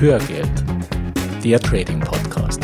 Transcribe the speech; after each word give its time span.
Hörgeld, 0.00 0.64
der 1.42 1.58
Trading 1.58 1.98
Podcast. 1.98 2.60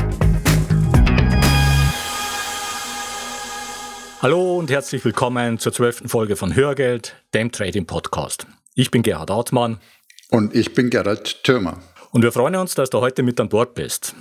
Hallo 4.23 4.57
und 4.57 4.71
herzlich 4.71 5.05
willkommen 5.05 5.59
zur 5.59 5.73
zwölften 5.73 6.09
Folge 6.09 6.37
von 6.37 6.55
Hörgeld, 6.55 7.17
dem 7.35 7.51
Trading 7.51 7.87
Podcast. 7.87 8.47
Ich 8.77 8.93
bin 8.93 9.03
Gerhard 9.03 9.31
Hartmann. 9.31 9.79
Und 10.31 10.55
ich 10.55 10.75
bin 10.75 10.91
Gerald 10.91 11.43
Thürmer. 11.43 11.81
Und 12.13 12.23
wir 12.23 12.31
freuen 12.31 12.55
uns, 12.55 12.77
dass 12.77 12.91
du 12.91 13.01
heute 13.01 13.25
mit 13.25 13.41
an 13.41 13.49
Bord 13.49 13.75
bist. 13.75 14.15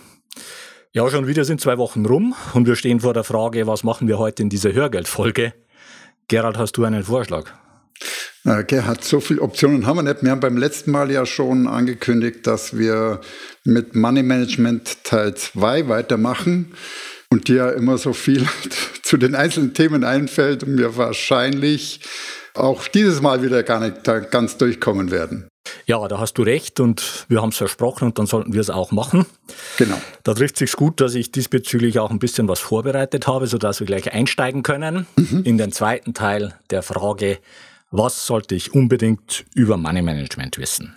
Ja, 0.91 1.07
schon 1.07 1.27
wieder 1.27 1.45
sind 1.45 1.61
zwei 1.61 1.77
Wochen 1.77 2.07
rum 2.07 2.33
und 2.55 2.65
wir 2.65 2.75
stehen 2.75 3.01
vor 3.01 3.13
der 3.13 3.23
Frage, 3.23 3.67
was 3.67 3.83
machen 3.83 4.07
wir 4.07 4.17
heute 4.17 4.41
in 4.41 4.49
dieser 4.49 4.73
Hörgeldfolge? 4.73 5.53
Gerald, 6.29 6.57
hast 6.57 6.77
du 6.77 6.83
einen 6.83 7.03
Vorschlag? 7.03 7.53
Gerhard, 8.43 9.05
so 9.05 9.21
viele 9.21 9.41
Optionen 9.41 9.85
haben 9.85 9.97
wir 9.97 10.03
nicht. 10.03 10.21
Wir 10.21 10.31
haben 10.31 10.41
beim 10.41 10.57
letzten 10.57 10.91
Mal 10.91 11.09
ja 11.09 11.25
schon 11.25 11.65
angekündigt, 11.65 12.45
dass 12.45 12.77
wir 12.77 13.21
mit 13.63 13.95
Money 13.95 14.21
Management 14.21 15.05
Teil 15.05 15.33
2 15.33 15.87
weitermachen 15.87 16.73
und 17.29 17.47
dir 17.47 17.55
ja 17.55 17.69
immer 17.69 17.97
so 17.97 18.11
viel 18.11 18.45
zu 19.03 19.15
den 19.15 19.35
einzelnen 19.35 19.73
Themen 19.73 20.03
einfällt 20.03 20.63
und 20.63 20.77
wir 20.77 20.97
wahrscheinlich 20.97 22.01
auch 22.53 22.87
dieses 22.89 23.21
Mal 23.21 23.41
wieder 23.43 23.63
gar 23.63 23.79
nicht 23.79 24.03
ganz 24.29 24.57
durchkommen 24.57 25.09
werden. 25.09 25.47
Ja, 25.85 26.05
da 26.09 26.19
hast 26.19 26.33
du 26.33 26.43
recht 26.43 26.81
und 26.81 27.25
wir 27.29 27.41
haben 27.41 27.49
es 27.49 27.57
versprochen 27.57 28.05
und 28.09 28.19
dann 28.19 28.25
sollten 28.25 28.51
wir 28.51 28.59
es 28.59 28.69
auch 28.69 28.91
machen. 28.91 29.25
Genau. 29.77 29.99
Da 30.23 30.33
trifft 30.33 30.57
sich 30.57 30.73
gut, 30.73 30.99
dass 30.99 31.15
ich 31.15 31.31
diesbezüglich 31.31 31.99
auch 31.99 32.11
ein 32.11 32.19
bisschen 32.19 32.49
was 32.49 32.59
vorbereitet 32.59 33.25
habe, 33.25 33.47
sodass 33.47 33.79
wir 33.79 33.87
gleich 33.87 34.11
einsteigen 34.13 34.63
können 34.63 35.07
mhm. 35.15 35.43
in 35.45 35.57
den 35.57 35.71
zweiten 35.71 36.13
Teil 36.13 36.53
der 36.69 36.83
Frage, 36.83 37.39
was 37.93 38.25
sollte 38.25 38.55
ich 38.55 38.73
unbedingt 38.73 39.45
über 39.53 39.77
Money 39.77 40.01
Management 40.01 40.57
wissen? 40.57 40.95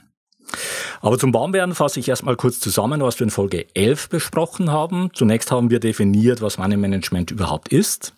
Aber 1.02 1.18
zum 1.18 1.34
Warmwerden 1.34 1.74
fasse 1.74 2.00
ich 2.00 2.08
erstmal 2.08 2.36
kurz 2.36 2.58
zusammen, 2.58 3.02
was 3.02 3.20
wir 3.20 3.24
in 3.24 3.30
Folge 3.30 3.66
11 3.74 4.08
besprochen 4.08 4.72
haben. 4.72 5.10
Zunächst 5.12 5.50
haben 5.50 5.68
wir 5.68 5.78
definiert, 5.78 6.40
was 6.40 6.56
Money 6.56 6.78
Management 6.78 7.30
überhaupt 7.30 7.68
ist. 7.68 8.14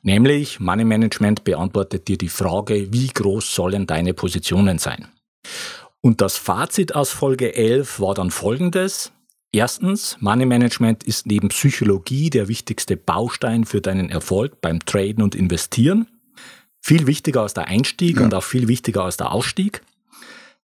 Nämlich, 0.00 0.60
Money 0.60 0.84
Management 0.84 1.44
beantwortet 1.44 2.08
dir 2.08 2.16
die 2.16 2.30
Frage, 2.30 2.90
wie 2.90 3.08
groß 3.08 3.54
sollen 3.54 3.86
deine 3.86 4.14
Positionen 4.14 4.78
sein? 4.78 5.08
Und 6.00 6.22
das 6.22 6.38
Fazit 6.38 6.94
aus 6.94 7.10
Folge 7.10 7.54
11 7.54 8.00
war 8.00 8.14
dann 8.14 8.30
folgendes. 8.30 9.12
Erstens, 9.52 10.16
Money 10.20 10.46
Management 10.46 11.04
ist 11.04 11.26
neben 11.26 11.48
Psychologie 11.48 12.30
der 12.30 12.48
wichtigste 12.48 12.96
Baustein 12.96 13.66
für 13.66 13.82
deinen 13.82 14.08
Erfolg 14.08 14.62
beim 14.62 14.80
Traden 14.80 15.22
und 15.22 15.34
Investieren. 15.34 16.06
Viel 16.86 17.08
wichtiger 17.08 17.40
als 17.40 17.52
der 17.52 17.66
Einstieg 17.66 18.18
ja. 18.18 18.22
und 18.22 18.32
auch 18.32 18.44
viel 18.44 18.68
wichtiger 18.68 19.02
als 19.02 19.16
der 19.16 19.32
Ausstieg. 19.32 19.82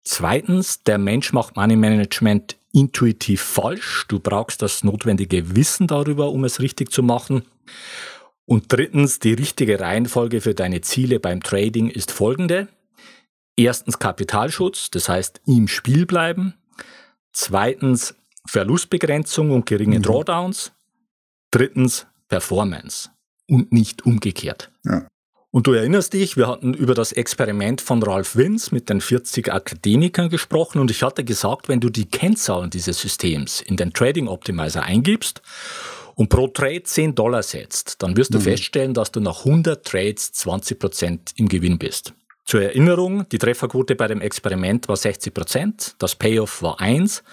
Zweitens, 0.05 0.81
der 0.83 0.97
Mensch 0.97 1.33
macht 1.33 1.57
Money 1.57 1.75
Management 1.75 2.55
intuitiv 2.71 3.41
falsch. 3.41 4.05
Du 4.07 4.21
brauchst 4.21 4.61
das 4.61 4.85
notwendige 4.85 5.57
Wissen 5.57 5.87
darüber, 5.87 6.31
um 6.31 6.45
es 6.45 6.61
richtig 6.61 6.89
zu 6.89 7.03
machen. 7.03 7.43
Und 8.45 8.71
drittens, 8.71 9.19
die 9.19 9.33
richtige 9.33 9.77
Reihenfolge 9.81 10.39
für 10.39 10.55
deine 10.55 10.79
Ziele 10.79 11.19
beim 11.19 11.43
Trading 11.43 11.89
ist 11.89 12.13
folgende. 12.13 12.69
Erstens 13.57 13.99
Kapitalschutz, 13.99 14.89
das 14.91 15.09
heißt 15.09 15.41
im 15.45 15.67
Spiel 15.67 16.05
bleiben. 16.05 16.53
Zweitens 17.33 18.15
Verlustbegrenzung 18.47 19.51
und 19.51 19.65
geringe 19.65 19.97
mhm. 19.97 20.03
Drawdowns. 20.03 20.71
Drittens 21.51 22.07
Performance 22.29 23.09
und 23.49 23.73
nicht 23.73 24.05
umgekehrt. 24.05 24.71
Ja. 24.85 25.09
Und 25.55 25.67
du 25.67 25.71
erinnerst 25.71 26.11
dich, 26.11 26.35
wir 26.35 26.49
hatten 26.49 26.73
über 26.73 26.93
das 26.93 27.13
Experiment 27.13 27.79
von 27.79 28.03
Ralph 28.03 28.35
Winz 28.35 28.73
mit 28.73 28.89
den 28.89 28.99
40 28.99 29.53
Akademikern 29.53 30.27
gesprochen 30.27 30.81
und 30.81 30.91
ich 30.91 31.01
hatte 31.01 31.23
gesagt, 31.23 31.69
wenn 31.69 31.79
du 31.79 31.89
die 31.89 32.07
Kennzahlen 32.07 32.69
dieses 32.69 32.99
Systems 32.99 33.61
in 33.61 33.77
den 33.77 33.93
Trading 33.93 34.27
Optimizer 34.27 34.83
eingibst 34.83 35.41
und 36.15 36.27
pro 36.27 36.49
Trade 36.49 36.83
10 36.83 37.15
Dollar 37.15 37.41
setzt, 37.41 38.03
dann 38.03 38.17
wirst 38.17 38.33
du 38.33 38.39
mhm. 38.39 38.43
feststellen, 38.43 38.93
dass 38.93 39.13
du 39.13 39.21
nach 39.21 39.45
100 39.45 39.87
Trades 39.87 40.33
20 40.33 40.77
Prozent 40.77 41.31
im 41.37 41.47
Gewinn 41.47 41.79
bist. 41.79 42.13
Zur 42.43 42.61
Erinnerung, 42.61 43.25
die 43.29 43.37
Trefferquote 43.37 43.95
bei 43.95 44.09
dem 44.09 44.19
Experiment 44.19 44.89
war 44.89 44.97
60 44.97 45.33
Prozent, 45.33 45.95
das 45.99 46.15
Payoff 46.15 46.63
war 46.63 46.81
1 46.81 47.23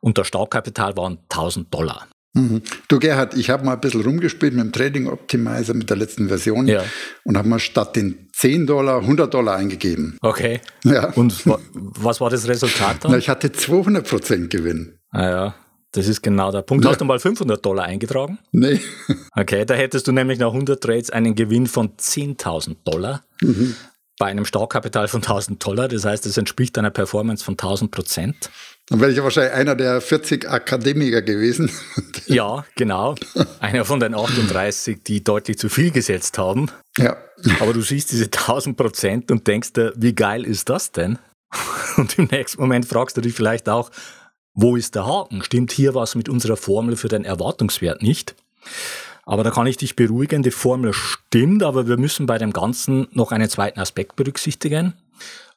und 0.00 0.18
das 0.18 0.26
Startkapital 0.26 0.98
waren 0.98 1.16
1000 1.30 1.72
Dollar. 1.72 2.06
Mhm. 2.34 2.62
Du 2.88 2.98
Gerhard, 2.98 3.34
ich 3.34 3.48
habe 3.48 3.64
mal 3.64 3.74
ein 3.74 3.80
bisschen 3.80 4.02
rumgespielt 4.02 4.54
mit 4.54 4.64
dem 4.64 4.72
Trading 4.72 5.06
Optimizer 5.06 5.72
mit 5.74 5.88
der 5.88 5.96
letzten 5.96 6.28
Version 6.28 6.66
ja. 6.66 6.82
und 7.22 7.38
habe 7.38 7.48
mal 7.48 7.60
statt 7.60 7.96
den 7.96 8.28
10 8.32 8.66
Dollar 8.66 9.00
100 9.00 9.32
Dollar 9.32 9.56
eingegeben. 9.56 10.18
Okay. 10.20 10.60
Ja. 10.84 11.12
Und 11.12 11.44
was 11.74 12.20
war 12.20 12.30
das 12.30 12.48
Resultat 12.48 13.04
dann? 13.04 13.12
Na, 13.12 13.18
ich 13.18 13.28
hatte 13.28 13.52
200 13.52 14.08
Prozent 14.08 14.50
Gewinn. 14.50 14.98
Ah 15.10 15.28
ja, 15.28 15.54
das 15.92 16.08
ist 16.08 16.22
genau 16.22 16.50
der 16.50 16.62
Punkt. 16.62 16.84
Ja. 16.84 16.90
Hast 16.90 17.00
du 17.00 17.04
mal 17.04 17.20
500 17.20 17.64
Dollar 17.64 17.84
eingetragen? 17.84 18.38
Nee. 18.50 18.80
Okay, 19.36 19.64
da 19.64 19.74
hättest 19.74 20.08
du 20.08 20.12
nämlich 20.12 20.40
nach 20.40 20.52
100 20.52 20.82
Trades 20.82 21.10
einen 21.10 21.36
Gewinn 21.36 21.68
von 21.68 21.96
10.000 21.96 22.76
Dollar. 22.84 23.22
Mhm. 23.40 23.76
Bei 24.18 24.26
einem 24.26 24.44
Startkapital 24.44 25.06
von 25.08 25.22
1000 25.22 25.64
Dollar. 25.64 25.88
Das 25.88 26.04
heißt, 26.04 26.26
es 26.26 26.36
entspricht 26.36 26.76
einer 26.78 26.90
Performance 26.90 27.44
von 27.44 27.54
1000 27.54 27.90
Prozent. 27.92 28.50
Dann 28.88 29.00
wäre 29.00 29.10
ich 29.10 29.16
ja 29.16 29.24
wahrscheinlich 29.24 29.54
einer 29.54 29.74
der 29.74 30.00
40 30.00 30.48
Akademiker 30.50 31.22
gewesen. 31.22 31.70
Ja, 32.26 32.64
genau. 32.74 33.16
Einer 33.60 33.84
von 33.84 34.00
den 34.00 34.14
38, 34.14 35.02
die 35.06 35.22
deutlich 35.22 35.58
zu 35.58 35.68
viel 35.68 35.90
gesetzt 35.90 36.38
haben. 36.38 36.70
Ja. 36.96 37.18
Aber 37.60 37.74
du 37.74 37.82
siehst 37.82 38.12
diese 38.12 38.24
1000 38.24 38.78
Prozent 38.78 39.30
und 39.30 39.46
denkst 39.46 39.74
dir, 39.74 39.92
wie 39.94 40.14
geil 40.14 40.46
ist 40.46 40.70
das 40.70 40.90
denn? 40.90 41.18
Und 41.98 42.18
im 42.18 42.28
nächsten 42.30 42.62
Moment 42.62 42.86
fragst 42.86 43.16
du 43.18 43.20
dich 43.20 43.34
vielleicht 43.34 43.68
auch, 43.68 43.90
wo 44.54 44.74
ist 44.74 44.94
der 44.94 45.06
Haken? 45.06 45.42
Stimmt 45.42 45.70
hier 45.70 45.94
was 45.94 46.14
mit 46.14 46.30
unserer 46.30 46.56
Formel 46.56 46.96
für 46.96 47.08
den 47.08 47.26
Erwartungswert 47.26 48.02
nicht? 48.02 48.34
Aber 49.26 49.44
da 49.44 49.50
kann 49.50 49.66
ich 49.66 49.76
dich 49.76 49.96
beruhigen, 49.96 50.42
die 50.42 50.50
Formel 50.50 50.92
stimmt, 50.92 51.62
aber 51.62 51.88
wir 51.88 51.96
müssen 51.96 52.26
bei 52.26 52.38
dem 52.38 52.52
Ganzen 52.52 53.08
noch 53.12 53.32
einen 53.32 53.48
zweiten 53.48 53.80
Aspekt 53.80 54.16
berücksichtigen. 54.16 54.94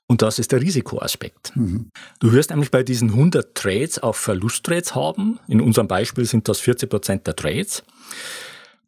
Und 0.08 0.22
das 0.22 0.40
ist 0.40 0.54
der 0.54 0.62
Risikoaspekt. 0.62 1.52
Mhm. 1.56 1.92
Du 2.20 2.32
wirst 2.32 2.50
nämlich 2.50 2.72
bei 2.72 2.82
diesen 2.82 3.10
100 3.10 3.54
Trades 3.56 4.02
auch 4.02 4.16
Verlusttrades 4.16 4.96
haben. 4.96 5.40
In 5.48 5.60
unserem 5.60 5.88
Beispiel 5.88 6.26
sind 6.26 6.48
das 6.48 6.60
40 6.62 6.90
Prozent 6.90 7.28
der 7.28 7.36
Trades. 7.36 7.84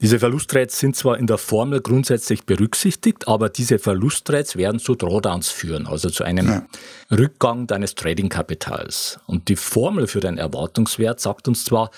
Diese 0.02 0.18
Verlusttrades 0.18 0.80
sind 0.80 0.96
zwar 0.96 1.18
in 1.18 1.28
der 1.28 1.38
Formel 1.38 1.82
grundsätzlich 1.82 2.46
berücksichtigt, 2.46 3.28
aber 3.28 3.50
diese 3.50 3.80
Verlusttrades 3.80 4.56
werden 4.56 4.80
zu 4.80 4.96
Drawdowns 4.96 5.50
führen, 5.50 5.88
also 5.88 6.10
zu 6.10 6.24
einem 6.24 6.48
ja. 6.48 6.66
Rückgang 7.12 7.68
deines 7.68 7.96
Tradingkapitals. 7.96 9.20
Und 9.28 9.50
die 9.50 9.58
Formel 9.58 10.08
für 10.08 10.22
den 10.22 10.38
Erwartungswert 10.38 11.20
sagt 11.20 11.50
uns 11.50 11.66
zwar, 11.66 11.92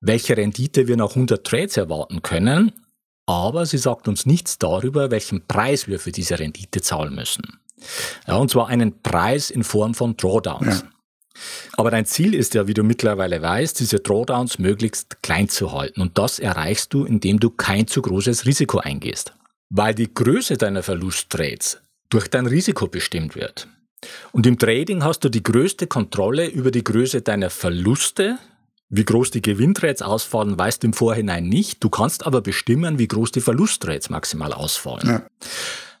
welche 0.00 0.36
Rendite 0.36 0.86
wir 0.86 0.96
nach 0.96 1.10
100 1.10 1.44
Trades 1.44 1.76
erwarten 1.76 2.22
können, 2.22 2.70
aber 3.26 3.66
sie 3.66 3.78
sagt 3.78 4.06
uns 4.06 4.24
nichts 4.24 4.58
darüber, 4.58 5.10
welchen 5.10 5.44
Preis 5.48 5.88
wir 5.88 5.98
für 5.98 6.12
diese 6.12 6.38
Rendite 6.38 6.80
zahlen 6.80 7.16
müssen. 7.16 7.58
Ja, 8.26 8.36
und 8.36 8.50
zwar 8.50 8.68
einen 8.68 9.02
Preis 9.02 9.50
in 9.50 9.64
Form 9.64 9.94
von 9.94 10.16
Drawdowns. 10.16 10.80
Ja. 10.80 10.88
Aber 11.76 11.90
dein 11.90 12.06
Ziel 12.06 12.34
ist 12.34 12.54
ja, 12.54 12.66
wie 12.66 12.74
du 12.74 12.82
mittlerweile 12.82 13.40
weißt, 13.40 13.78
diese 13.78 14.00
Drawdowns 14.00 14.58
möglichst 14.58 15.22
klein 15.22 15.48
zu 15.48 15.72
halten. 15.72 16.00
Und 16.00 16.18
das 16.18 16.38
erreichst 16.38 16.92
du, 16.92 17.04
indem 17.04 17.38
du 17.40 17.50
kein 17.50 17.86
zu 17.86 18.02
großes 18.02 18.46
Risiko 18.46 18.78
eingehst. 18.78 19.32
Weil 19.70 19.94
die 19.94 20.12
Größe 20.12 20.56
deiner 20.56 20.82
Verlusttrades 20.82 21.80
durch 22.10 22.28
dein 22.28 22.46
Risiko 22.46 22.88
bestimmt 22.88 23.36
wird. 23.36 23.68
Und 24.32 24.46
im 24.46 24.58
Trading 24.58 25.04
hast 25.04 25.24
du 25.24 25.28
die 25.28 25.42
größte 25.42 25.86
Kontrolle 25.86 26.46
über 26.46 26.70
die 26.70 26.84
Größe 26.84 27.22
deiner 27.22 27.50
Verluste. 27.50 28.38
Wie 28.90 29.04
groß 29.04 29.32
die 29.32 29.42
Gewinntrades 29.42 30.00
ausfallen, 30.00 30.58
weißt 30.58 30.82
du 30.82 30.86
im 30.86 30.92
Vorhinein 30.94 31.46
nicht. 31.46 31.84
Du 31.84 31.90
kannst 31.90 32.24
aber 32.24 32.40
bestimmen, 32.40 32.98
wie 32.98 33.08
groß 33.08 33.32
die 33.32 33.42
Verlusttrades 33.42 34.08
maximal 34.08 34.54
ausfallen. 34.54 35.08
Ja. 35.08 35.22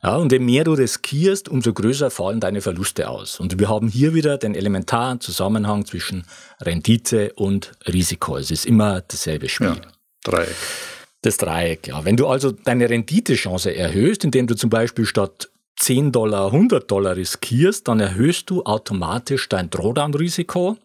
Ja, 0.02 0.16
und 0.16 0.30
je 0.30 0.38
mehr 0.38 0.64
du 0.64 0.74
riskierst, 0.74 1.48
umso 1.48 1.72
größer 1.72 2.10
fallen 2.10 2.40
deine 2.40 2.60
Verluste 2.60 3.08
aus. 3.08 3.40
Und 3.40 3.58
wir 3.58 3.68
haben 3.68 3.88
hier 3.88 4.14
wieder 4.14 4.38
den 4.38 4.54
elementaren 4.54 5.20
Zusammenhang 5.20 5.86
zwischen 5.86 6.24
Rendite 6.60 7.32
und 7.34 7.72
Risiko. 7.86 8.36
Es 8.36 8.50
ist 8.50 8.64
immer 8.64 9.00
dasselbe 9.00 9.48
Spiel. 9.48 9.66
Ja, 9.66 9.76
Dreieck. 10.22 10.54
Das 11.22 11.36
Dreieck, 11.36 11.88
ja. 11.88 12.04
Wenn 12.04 12.16
du 12.16 12.28
also 12.28 12.52
deine 12.52 12.88
Renditechance 12.88 13.74
erhöhst, 13.74 14.24
indem 14.24 14.46
du 14.46 14.54
zum 14.54 14.70
Beispiel 14.70 15.04
statt 15.04 15.48
10 15.78 16.12
Dollar 16.12 16.46
100 16.46 16.88
Dollar 16.88 17.16
riskierst, 17.16 17.88
dann 17.88 17.98
erhöhst 17.98 18.50
du 18.50 18.62
automatisch 18.62 19.48
dein 19.48 19.68
Drawdown-Risiko 19.70 20.76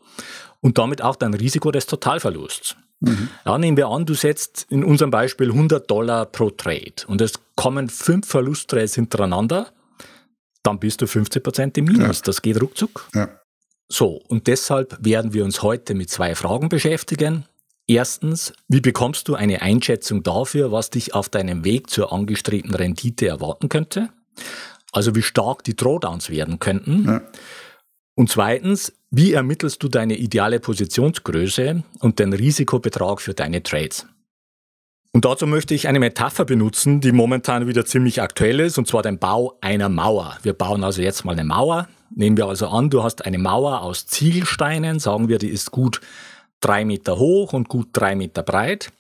und 0.62 0.78
damit 0.80 1.04
auch 1.04 1.16
dein 1.16 1.36
Risiko 1.36 1.72
des 1.72 1.86
Totalverlusts. 1.86 2.76
Mhm. 3.04 3.30
Ja, 3.46 3.58
nehmen 3.58 3.78
wir 3.78 3.88
an, 3.88 4.06
du 4.06 4.14
setzt 4.14 4.66
in 4.70 4.84
unserem 4.84 5.12
Beispiel 5.12 5.50
100 5.50 5.90
Dollar 5.90 6.26
pro 6.26 6.50
Trade 6.50 6.94
und 7.08 7.22
es 7.22 7.34
kommen 7.56 7.90
fünf 7.90 8.28
Verlusttrades 8.28 8.96
hintereinander, 8.96 9.72
dann 10.64 10.80
bist 10.80 11.02
du 11.02 11.08
50 11.08 11.44
Prozent 11.44 11.78
im 11.78 11.86
Minus. 11.86 12.20
Ja. 12.20 12.24
Das 12.26 12.42
geht 12.42 12.62
ruckzuck. 12.62 13.10
Ja. 13.14 13.30
So, 13.90 14.22
und 14.28 14.48
deshalb 14.48 14.98
werden 15.02 15.34
wir 15.34 15.44
uns 15.44 15.62
heute 15.62 15.94
mit 15.94 16.10
zwei 16.10 16.34
Fragen 16.36 16.70
beschäftigen. 16.70 17.46
Erstens, 17.86 18.54
wie 18.70 18.80
bekommst 18.80 19.28
du 19.28 19.36
eine 19.36 19.62
Einschätzung 19.62 20.24
dafür, 20.24 20.72
was 20.72 20.90
dich 20.90 21.14
auf 21.14 21.28
deinem 21.28 21.66
Weg 21.66 21.90
zur 21.90 22.14
angestrebten 22.14 22.74
Rendite 22.74 23.28
erwarten 23.28 23.68
könnte? 23.68 24.10
Also 24.94 25.16
wie 25.16 25.22
stark 25.22 25.66
die 25.66 25.76
Drawdowns 25.76 26.30
werden 26.30 26.60
könnten. 26.60 27.06
Ja. 27.06 27.22
Und 28.16 28.30
zweitens, 28.30 28.94
Wie 29.16 29.34
ermittelst 29.34 29.84
du 29.84 29.90
deine 29.90 30.18
ideale 30.18 30.60
Positionsgröße 30.60 31.84
und 32.00 32.18
den 32.18 32.34
Risikobetrag 32.34 33.22
für 33.22 33.36
deine 33.36 33.62
Trades? 33.62 34.08
Und 35.12 35.24
dazu 35.24 35.46
möchte 35.46 35.76
ich 35.76 35.88
eine 35.88 36.00
Metapher 36.00 36.46
benutzen, 36.46 37.00
die 37.00 37.12
momentan 37.12 37.68
wieder 37.68 37.86
ziemlich 37.86 38.24
aktuell 38.24 38.60
ist, 38.60 38.80
und 38.80 38.88
zwar 38.88 39.04
den 39.04 39.20
Bau 39.20 39.56
einer 39.62 39.88
Mauer. 39.88 40.40
Wir 40.42 40.54
bauen 40.54 40.84
also 40.84 41.04
jetzt 41.04 41.26
mal 41.26 41.34
eine 41.34 41.44
Mauer. 41.44 41.88
Nehmen 42.10 42.38
wir 42.38 42.48
also 42.48 42.70
an, 42.70 42.90
du 42.90 43.04
hast 43.04 43.24
eine 43.24 43.38
Mauer 43.38 43.84
aus 43.84 44.08
Ziegelsteinen, 44.08 44.98
sagen 44.98 45.30
wir, 45.30 45.38
die 45.38 45.50
ist 45.50 45.70
gut 45.70 46.02
drei 46.60 46.84
Meter 46.84 47.20
hoch 47.20 47.54
und 47.54 47.70
gut 47.70 47.90
drei 47.94 48.16
Meter 48.16 48.42
breit. 48.42 48.92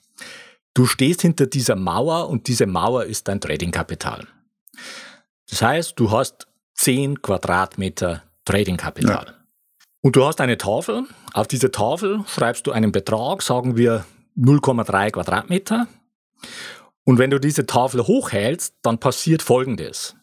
Du 0.75 0.85
stehst 0.85 1.23
hinter 1.23 1.47
dieser 1.47 1.75
Mauer 1.75 2.29
und 2.29 2.47
diese 2.47 2.67
Mauer 2.67 3.05
ist 3.05 3.27
dein 3.27 3.41
Tradingkapital. 3.41 4.27
Das 5.49 5.63
heißt, 5.63 5.99
du 5.99 6.11
hast 6.11 6.45
zehn 6.75 7.19
Quadratmeter 7.19 8.21
Tradingkapital. 8.45 9.25
Ja. 9.27 9.42
Und 10.03 10.17
du 10.17 10.25
hast 10.25 10.41
eine 10.41 10.57
Tafel. 10.57 11.05
Auf 11.33 11.47
diese 11.47 11.71
Tafel 11.71 12.25
schreibst 12.27 12.67
du 12.67 12.71
einen 12.73 12.91
Betrag, 12.91 13.41
sagen 13.41 13.77
wir 13.77 14.05
0,3 14.37 15.11
Quadratmeter. 15.11 15.87
Und 17.05 17.19
wenn 17.19 17.29
du 17.29 17.39
diese 17.39 17.65
Tafel 17.65 18.05
hochhältst, 18.05 18.75
dann 18.81 18.99
passiert 18.99 19.41
Folgendes. 19.41 20.15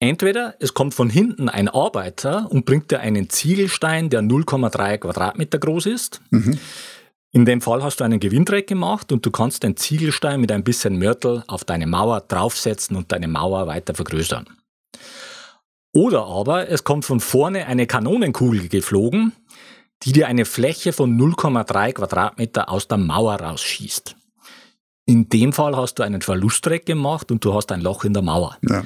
Entweder 0.00 0.54
es 0.60 0.74
kommt 0.74 0.92
von 0.92 1.08
hinten 1.08 1.48
ein 1.48 1.68
Arbeiter 1.68 2.46
und 2.50 2.66
bringt 2.66 2.90
dir 2.90 3.00
einen 3.00 3.30
Ziegelstein, 3.30 4.10
der 4.10 4.20
0,3 4.20 4.98
Quadratmeter 4.98 5.58
groß 5.58 5.86
ist. 5.86 6.20
Mhm. 6.30 6.58
In 7.30 7.46
dem 7.46 7.62
Fall 7.62 7.82
hast 7.82 8.00
du 8.00 8.04
einen 8.04 8.20
Gewinnträg 8.20 8.66
gemacht 8.66 9.12
und 9.12 9.24
du 9.24 9.30
kannst 9.30 9.62
den 9.62 9.78
Ziegelstein 9.78 10.42
mit 10.42 10.52
ein 10.52 10.64
bisschen 10.64 10.98
Mörtel 10.98 11.42
auf 11.46 11.64
deine 11.64 11.86
Mauer 11.86 12.20
draufsetzen 12.20 12.96
und 12.96 13.12
deine 13.12 13.28
Mauer 13.28 13.66
weiter 13.66 13.94
vergrößern. 13.94 14.46
Oder 15.92 16.26
aber 16.26 16.68
es 16.68 16.84
kommt 16.84 17.04
von 17.04 17.20
vorne 17.20 17.66
eine 17.66 17.86
Kanonenkugel 17.86 18.68
geflogen, 18.68 19.32
die 20.02 20.12
dir 20.12 20.26
eine 20.26 20.44
Fläche 20.44 20.92
von 20.92 21.18
0,3 21.18 21.92
Quadratmeter 21.92 22.68
aus 22.68 22.88
der 22.88 22.98
Mauer 22.98 23.36
rausschießt. 23.36 24.16
In 25.04 25.28
dem 25.28 25.52
Fall 25.52 25.76
hast 25.76 25.98
du 25.98 26.02
einen 26.02 26.22
Verlustdreck 26.22 26.86
gemacht 26.86 27.30
und 27.30 27.44
du 27.44 27.54
hast 27.54 27.72
ein 27.72 27.80
Loch 27.80 28.04
in 28.04 28.14
der 28.14 28.22
Mauer. 28.22 28.56
Ja. 28.68 28.84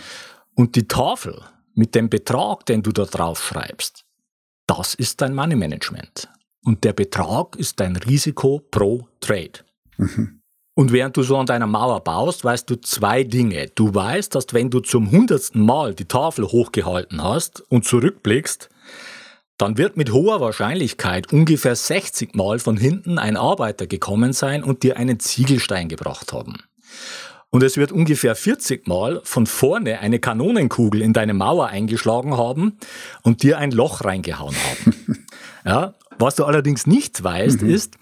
Und 0.54 0.74
die 0.74 0.88
Tafel 0.88 1.42
mit 1.74 1.94
dem 1.94 2.08
Betrag, 2.08 2.66
den 2.66 2.82
du 2.82 2.90
da 2.90 3.04
drauf 3.04 3.44
schreibst, 3.44 4.04
das 4.66 4.94
ist 4.94 5.20
dein 5.20 5.34
Money 5.34 5.54
Management. 5.56 6.28
Und 6.64 6.82
der 6.82 6.92
Betrag 6.92 7.54
ist 7.56 7.78
dein 7.78 7.96
Risiko 7.96 8.60
pro 8.70 9.06
Trade. 9.20 9.60
Mhm. 9.98 10.35
Und 10.78 10.92
während 10.92 11.16
du 11.16 11.22
so 11.22 11.38
an 11.38 11.46
deiner 11.46 11.66
Mauer 11.66 12.00
baust, 12.00 12.44
weißt 12.44 12.68
du 12.68 12.78
zwei 12.78 13.24
Dinge. 13.24 13.68
Du 13.74 13.94
weißt, 13.94 14.34
dass 14.34 14.52
wenn 14.52 14.68
du 14.68 14.80
zum 14.80 15.10
hundertsten 15.10 15.64
Mal 15.64 15.94
die 15.94 16.04
Tafel 16.04 16.44
hochgehalten 16.44 17.22
hast 17.22 17.62
und 17.70 17.86
zurückblickst, 17.86 18.68
dann 19.56 19.78
wird 19.78 19.96
mit 19.96 20.12
hoher 20.12 20.38
Wahrscheinlichkeit 20.42 21.32
ungefähr 21.32 21.74
60 21.74 22.34
Mal 22.34 22.58
von 22.58 22.76
hinten 22.76 23.18
ein 23.18 23.38
Arbeiter 23.38 23.86
gekommen 23.86 24.34
sein 24.34 24.62
und 24.62 24.82
dir 24.82 24.98
einen 24.98 25.18
Ziegelstein 25.18 25.88
gebracht 25.88 26.34
haben. 26.34 26.58
Und 27.48 27.62
es 27.62 27.78
wird 27.78 27.90
ungefähr 27.90 28.36
40 28.36 28.86
Mal 28.86 29.22
von 29.24 29.46
vorne 29.46 30.00
eine 30.00 30.18
Kanonenkugel 30.18 31.00
in 31.00 31.14
deine 31.14 31.32
Mauer 31.32 31.68
eingeschlagen 31.68 32.36
haben 32.36 32.76
und 33.22 33.42
dir 33.42 33.56
ein 33.56 33.70
Loch 33.70 34.04
reingehauen 34.04 34.54
haben. 34.54 35.24
ja, 35.64 35.94
was 36.18 36.34
du 36.34 36.44
allerdings 36.44 36.86
nicht 36.86 37.24
weißt, 37.24 37.62
mhm. 37.62 37.70
ist, 37.70 37.96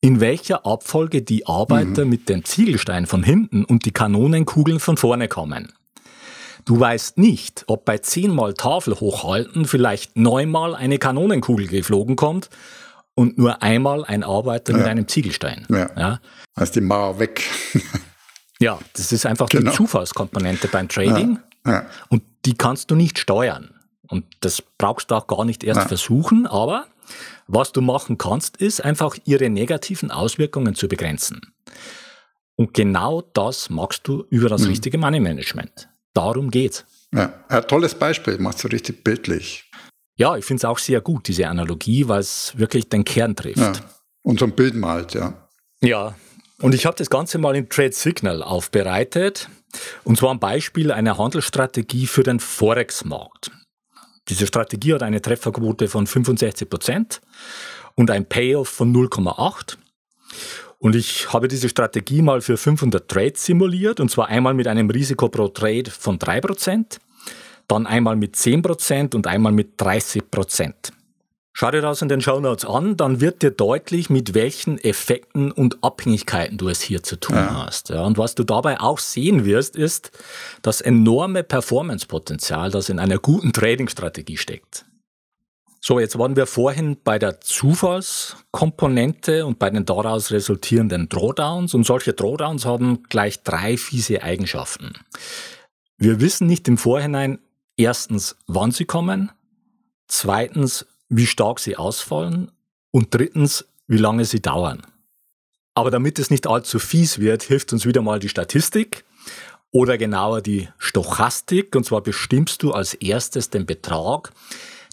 in 0.00 0.20
welcher 0.20 0.64
Abfolge 0.64 1.22
die 1.22 1.46
Arbeiter 1.46 2.04
mhm. 2.04 2.10
mit 2.10 2.28
dem 2.28 2.44
Ziegelstein 2.44 3.06
von 3.06 3.22
hinten 3.22 3.64
und 3.64 3.84
die 3.84 3.90
Kanonenkugeln 3.90 4.80
von 4.80 4.96
vorne 4.96 5.28
kommen. 5.28 5.72
Du 6.64 6.78
weißt 6.78 7.18
nicht, 7.18 7.64
ob 7.66 7.84
bei 7.84 7.98
zehnmal 7.98 8.54
Tafel 8.54 8.94
hochhalten 8.94 9.64
vielleicht 9.64 10.16
neunmal 10.16 10.74
eine 10.74 10.98
Kanonenkugel 10.98 11.66
geflogen 11.66 12.14
kommt 12.14 12.50
und 13.14 13.38
nur 13.38 13.62
einmal 13.62 14.04
ein 14.04 14.22
Arbeiter 14.22 14.72
ja. 14.72 14.78
mit 14.78 14.86
einem 14.86 15.08
Ziegelstein. 15.08 15.66
Ja. 15.70 15.90
ja. 15.96 16.20
ist 16.60 16.76
die 16.76 16.80
Mauer 16.80 17.18
weg. 17.18 17.42
ja, 18.60 18.78
das 18.92 19.12
ist 19.12 19.26
einfach 19.26 19.48
genau. 19.48 19.70
die 19.70 19.76
Zufallskomponente 19.76 20.68
beim 20.68 20.88
Trading 20.88 21.38
ja. 21.66 21.72
ja. 21.72 21.86
und 22.10 22.22
die 22.44 22.54
kannst 22.54 22.90
du 22.90 22.94
nicht 22.94 23.18
steuern. 23.18 23.70
Und 24.06 24.24
das 24.40 24.62
brauchst 24.62 25.10
du 25.10 25.16
auch 25.16 25.26
gar 25.26 25.44
nicht 25.44 25.64
erst 25.64 25.88
versuchen, 25.88 26.46
aber 26.46 26.86
was 27.46 27.72
du 27.72 27.80
machen 27.80 28.18
kannst, 28.18 28.56
ist 28.58 28.84
einfach 28.84 29.16
ihre 29.24 29.50
negativen 29.50 30.10
Auswirkungen 30.10 30.74
zu 30.74 30.88
begrenzen. 30.88 31.40
Und 32.56 32.74
genau 32.74 33.22
das 33.34 33.70
machst 33.70 34.06
du 34.08 34.24
über 34.30 34.48
das 34.48 34.62
mhm. 34.62 34.68
richtige 34.68 34.98
Money 34.98 35.20
Management. 35.20 35.88
Darum 36.12 36.50
geht's. 36.50 36.84
Ja, 37.14 37.32
ein 37.48 37.66
tolles 37.68 37.94
Beispiel, 37.94 38.38
machst 38.38 38.64
du 38.64 38.68
richtig 38.68 39.04
bildlich. 39.04 39.70
Ja, 40.16 40.36
ich 40.36 40.44
finde 40.44 40.60
es 40.60 40.64
auch 40.64 40.78
sehr 40.78 41.00
gut, 41.00 41.28
diese 41.28 41.46
Analogie, 41.48 42.08
weil 42.08 42.20
es 42.20 42.52
wirklich 42.56 42.88
den 42.88 43.04
Kern 43.04 43.36
trifft. 43.36 43.58
Ja, 43.58 43.72
und 44.22 44.40
so 44.40 44.46
ein 44.46 44.52
Bild 44.52 44.74
malt, 44.74 45.14
ja. 45.14 45.48
Ja, 45.80 46.16
und 46.60 46.74
ich 46.74 46.86
habe 46.86 46.96
das 46.96 47.08
Ganze 47.08 47.38
mal 47.38 47.54
in 47.54 47.68
Trade 47.68 47.92
Signal 47.92 48.42
aufbereitet. 48.42 49.48
Und 50.02 50.18
zwar 50.18 50.32
ein 50.32 50.40
Beispiel 50.40 50.90
einer 50.90 51.18
Handelsstrategie 51.18 52.06
für 52.06 52.24
den 52.24 52.40
Forex-Markt. 52.40 53.52
Diese 54.28 54.46
Strategie 54.46 54.94
hat 54.94 55.02
eine 55.02 55.22
Trefferquote 55.22 55.88
von 55.88 56.06
65 56.06 56.68
Prozent 56.68 57.20
und 57.94 58.10
ein 58.10 58.26
Payoff 58.26 58.68
von 58.68 58.94
0,8. 58.94 59.76
Und 60.78 60.94
ich 60.94 61.32
habe 61.32 61.48
diese 61.48 61.68
Strategie 61.68 62.22
mal 62.22 62.40
für 62.40 62.56
500 62.56 63.08
Trades 63.08 63.44
simuliert, 63.44 63.98
und 64.00 64.10
zwar 64.10 64.28
einmal 64.28 64.54
mit 64.54 64.68
einem 64.68 64.90
Risiko 64.90 65.28
pro 65.28 65.48
Trade 65.48 65.90
von 65.90 66.18
3%, 66.18 66.98
dann 67.66 67.86
einmal 67.86 68.16
mit 68.16 68.36
10% 68.36 69.14
und 69.16 69.26
einmal 69.26 69.52
mit 69.52 69.80
30%. 69.80 70.92
Schau 71.60 71.72
dir 71.72 71.80
das 71.80 72.02
in 72.02 72.08
den 72.08 72.20
Show 72.20 72.38
Notes 72.38 72.64
an, 72.64 72.96
dann 72.96 73.20
wird 73.20 73.42
dir 73.42 73.50
deutlich, 73.50 74.10
mit 74.10 74.32
welchen 74.32 74.78
Effekten 74.78 75.50
und 75.50 75.82
Abhängigkeiten 75.82 76.56
du 76.56 76.68
es 76.68 76.80
hier 76.80 77.02
zu 77.02 77.18
tun 77.18 77.34
ja. 77.34 77.66
hast. 77.66 77.88
Ja, 77.88 78.04
und 78.04 78.16
was 78.16 78.36
du 78.36 78.44
dabei 78.44 78.80
auch 78.80 79.00
sehen 79.00 79.44
wirst, 79.44 79.74
ist 79.74 80.12
das 80.62 80.80
enorme 80.80 81.42
Performance-Potenzial, 81.42 82.70
das 82.70 82.90
in 82.90 83.00
einer 83.00 83.18
guten 83.18 83.52
Trading-Strategie 83.52 84.36
steckt. 84.36 84.84
So, 85.80 85.98
jetzt 85.98 86.16
waren 86.16 86.36
wir 86.36 86.46
vorhin 86.46 86.96
bei 87.02 87.18
der 87.18 87.40
Zufallskomponente 87.40 89.44
und 89.44 89.58
bei 89.58 89.68
den 89.68 89.84
daraus 89.84 90.30
resultierenden 90.30 91.08
Drawdowns. 91.08 91.74
Und 91.74 91.82
solche 91.82 92.12
Drawdowns 92.12 92.66
haben 92.66 93.02
gleich 93.08 93.42
drei 93.42 93.76
fiese 93.76 94.22
Eigenschaften. 94.22 94.92
Wir 95.96 96.20
wissen 96.20 96.46
nicht 96.46 96.68
im 96.68 96.78
Vorhinein 96.78 97.40
erstens, 97.76 98.36
wann 98.46 98.70
sie 98.70 98.84
kommen, 98.84 99.32
zweitens, 100.06 100.86
wie 101.08 101.26
stark 101.26 101.60
sie 101.60 101.76
ausfallen 101.76 102.50
und 102.90 103.14
drittens, 103.14 103.66
wie 103.86 103.98
lange 103.98 104.24
sie 104.24 104.40
dauern. 104.40 104.82
Aber 105.74 105.90
damit 105.90 106.18
es 106.18 106.30
nicht 106.30 106.46
allzu 106.46 106.78
fies 106.78 107.20
wird, 107.20 107.42
hilft 107.44 107.72
uns 107.72 107.86
wieder 107.86 108.02
mal 108.02 108.18
die 108.18 108.28
Statistik 108.28 109.04
oder 109.70 109.96
genauer 109.96 110.42
die 110.42 110.68
Stochastik. 110.78 111.76
Und 111.76 111.84
zwar 111.84 112.00
bestimmst 112.00 112.62
du 112.62 112.72
als 112.72 112.94
erstes 112.94 113.50
den 113.50 113.64
Betrag, 113.64 114.32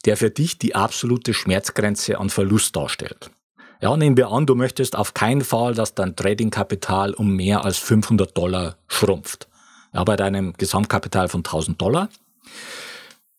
der 0.06 0.18
für 0.18 0.30
dich 0.30 0.60
die 0.60 0.76
absolute 0.76 1.34
Schmerzgrenze 1.34 2.20
an 2.20 2.30
Verlust 2.30 2.76
darstellt. 2.76 3.32
Ja, 3.82 3.98
nehmen 3.98 4.16
wir 4.16 4.30
an, 4.30 4.46
du 4.46 4.56
möchtest 4.56 4.96
auf 4.96 5.14
keinen 5.14 5.42
Fall, 5.42 5.74
dass 5.74 5.96
dein 5.96 6.16
Tradingkapital 6.16 7.14
um 7.14 7.36
mehr 7.36 7.66
als 7.66 7.78
500 7.78 8.38
Dollar 8.38 8.78
schrumpft. 8.88 9.48
Ja, 9.94 10.04
bei 10.04 10.16
deinem 10.16 10.54
Gesamtkapital 10.54 11.30
von 11.30 11.40
1000 11.40 11.82
Dollar. 11.82 12.10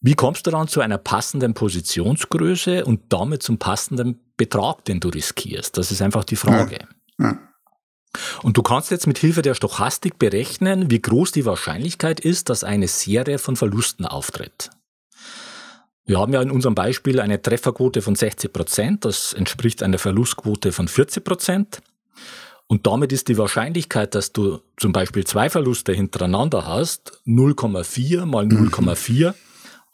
Wie 0.07 0.15
kommst 0.15 0.47
du 0.47 0.53
dann 0.53 0.69
zu 0.69 0.81
einer 0.81 0.99
passenden 0.99 1.53
Positionsgröße 1.53 2.85
und 2.85 3.13
damit 3.13 3.43
zum 3.43 3.59
passenden 3.59 4.21
Betrag, 4.37 4.85
den 4.85 5.01
du 5.01 5.09
riskierst? 5.09 5.77
Das 5.77 5.91
ist 5.91 6.01
einfach 6.01 6.23
die 6.23 6.37
Frage. 6.37 6.79
Ja. 7.19 7.27
Ja. 7.27 7.39
Und 8.45 8.57
du 8.57 8.63
kannst 8.63 8.93
jetzt 8.93 9.09
mit 9.09 9.19
Hilfe 9.19 9.43
der 9.43 9.55
Stochastik 9.55 10.17
berechnen, 10.17 10.93
wie 10.93 11.03
groß 11.03 11.33
die 11.33 11.45
Wahrscheinlichkeit 11.45 12.21
ist, 12.21 12.51
dass 12.51 12.63
eine 12.63 12.87
Serie 12.87 13.41
von 13.41 13.57
Verlusten 13.57 14.07
auftritt. 14.07 14.71
Wir 16.05 16.21
haben 16.21 16.33
ja 16.33 16.41
in 16.41 16.53
unserem 16.53 16.77
Beispiel 16.77 17.19
eine 17.19 17.43
Trefferquote 17.43 18.01
von 18.01 18.15
60 18.15 18.53
Prozent. 18.53 19.05
Das 19.05 19.33
entspricht 19.33 19.83
einer 19.83 19.99
Verlustquote 19.99 20.71
von 20.71 20.87
40 20.87 21.25
Prozent. 21.25 21.83
Und 22.69 22.87
damit 22.87 23.13
ist 23.13 23.27
die 23.27 23.39
Wahrscheinlichkeit, 23.39 24.15
dass 24.15 24.33
du 24.33 24.61
zum 24.77 24.93
Beispiel 24.93 25.25
zwei 25.25 25.51
Verluste 25.51 25.93
hintereinander 25.93 26.65
hast, 26.65 27.21
0,4 27.27 28.25
mal 28.25 28.45
0,4, 28.45 29.35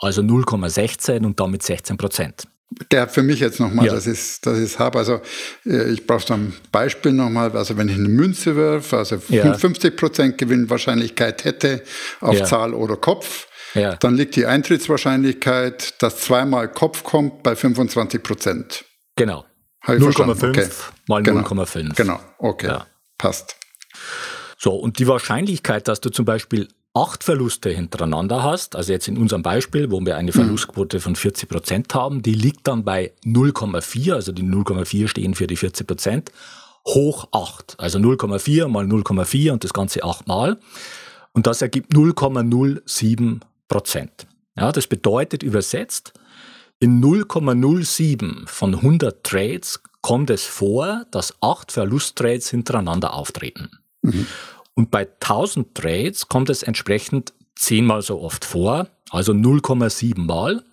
also 0.02 0.23
0,16 0.23 1.25
und 1.25 1.38
damit 1.38 1.62
16 1.62 1.97
Prozent. 1.97 2.47
Der 2.90 3.09
für 3.09 3.23
mich 3.23 3.40
jetzt 3.40 3.61
nochmal, 3.61 3.87
ja. 3.87 3.92
das 3.92 4.06
ist, 4.06 4.47
das 4.47 4.59
ist 4.59 4.78
hab. 4.78 4.97
Also 4.97 5.21
äh, 5.66 5.92
ich 5.92 6.06
brauche 6.06 6.26
so 6.26 6.35
ein 6.35 6.54
Beispiel 6.71 7.12
nochmal. 7.12 7.54
Also 7.56 7.76
wenn 7.76 7.88
ich 7.88 7.97
eine 7.97 8.09
Münze 8.09 8.56
wirf, 8.56 8.94
also 8.94 9.21
ja. 9.28 9.52
50 9.52 9.97
Prozent 9.97 10.38
Gewinnwahrscheinlichkeit 10.38 11.44
hätte 11.44 11.82
auf 12.21 12.38
ja. 12.38 12.44
Zahl 12.44 12.73
oder 12.73 12.97
Kopf, 12.97 13.47
ja. 13.75 13.97
dann 13.97 14.16
liegt 14.16 14.37
die 14.37 14.47
Eintrittswahrscheinlichkeit, 14.47 16.02
dass 16.02 16.21
zweimal 16.21 16.68
Kopf 16.68 17.04
kommt, 17.04 17.42
bei 17.42 17.54
25 17.54 18.23
Prozent. 18.23 18.85
Genau. 19.16 19.44
0,5 19.85 20.49
okay. 20.49 20.68
mal 21.09 21.23
genau. 21.23 21.40
0,5. 21.40 21.94
Genau, 21.97 22.21
okay. 22.38 22.68
Ja. 22.68 22.87
Passt. 23.18 23.56
So, 24.56 24.75
und 24.75 24.99
die 24.99 25.09
Wahrscheinlichkeit, 25.09 25.88
dass 25.88 26.00
du 26.00 26.11
zum 26.11 26.25
Beispiel 26.25 26.68
acht 26.94 27.25
Verluste 27.25 27.70
hintereinander 27.70 28.42
hast, 28.42 28.76
also 28.76 28.92
jetzt 28.92 29.08
in 29.08 29.16
unserem 29.16 29.42
Beispiel, 29.42 29.90
wo 29.90 30.00
wir 30.00 30.16
eine 30.16 30.30
mhm. 30.30 30.34
Verlustquote 30.34 31.00
von 31.00 31.16
40 31.16 31.49
Prozent 31.49 31.94
haben, 31.94 32.22
die 32.22 32.34
liegt 32.34 32.68
dann 32.68 32.84
bei 32.84 33.12
0,4, 33.25 34.14
also 34.14 34.32
die 34.32 34.42
0,4 34.42 35.08
stehen 35.08 35.34
für 35.34 35.46
die 35.46 35.56
40 35.56 35.87
Prozent, 35.87 36.32
hoch 36.87 37.28
8. 37.32 37.76
Also 37.78 37.99
0,4 37.99 38.68
mal 38.68 38.84
0,4 38.84 39.52
und 39.52 39.64
das 39.64 39.72
Ganze 39.72 40.04
achtmal. 40.04 40.58
Und 41.32 41.46
das 41.46 41.62
ergibt 41.62 41.94
0,07 41.94 43.40
Prozent. 43.68 44.26
Ja, 44.56 44.70
das 44.70 44.87
bedeutet 44.87 45.42
übersetzt, 45.42 46.12
in 46.78 47.02
0,07 47.02 48.46
von 48.46 48.75
100 48.75 49.25
Trades 49.25 49.80
kommt 50.02 50.30
es 50.30 50.44
vor, 50.44 51.06
dass 51.11 51.34
acht 51.40 51.72
Verlusttrades 51.72 52.50
hintereinander 52.50 53.14
auftreten. 53.14 53.70
Mhm. 54.02 54.26
Und 54.75 54.91
bei 54.91 55.07
1000 55.07 55.75
Trades 55.75 56.29
kommt 56.29 56.50
es 56.50 56.62
entsprechend 56.62 57.33
zehnmal 57.55 58.02
so 58.02 58.21
oft 58.21 58.45
vor, 58.45 58.88
also 59.11 59.33
0,7 59.33 60.19
Mal, 60.19 60.64